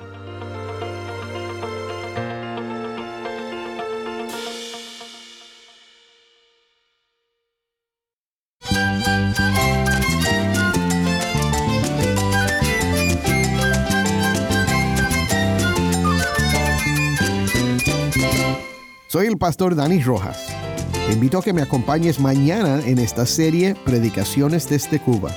Soy 19.07 19.27
el 19.27 19.37
pastor 19.37 19.75
Dani 19.75 20.01
Rojas. 20.01 20.62
Invito 21.11 21.37
a 21.37 21.43
que 21.43 21.53
me 21.53 21.61
acompañes 21.61 22.19
mañana 22.19 22.79
en 22.85 22.97
esta 22.97 23.25
serie 23.25 23.75
Predicaciones 23.75 24.69
desde 24.69 24.99
Cuba. 24.99 25.31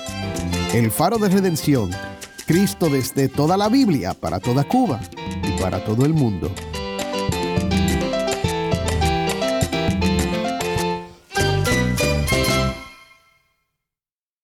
El 0.72 0.90
faro 0.90 1.18
de 1.18 1.29
redención, 1.29 1.90
Cristo 2.46 2.88
desde 2.88 3.29
toda 3.29 3.57
la 3.57 3.68
Biblia, 3.68 4.14
para 4.14 4.38
toda 4.40 4.64
Cuba 4.64 5.00
y 5.42 5.61
para 5.61 5.85
todo 5.85 6.07
el 6.07 6.14
mundo. 6.14 6.50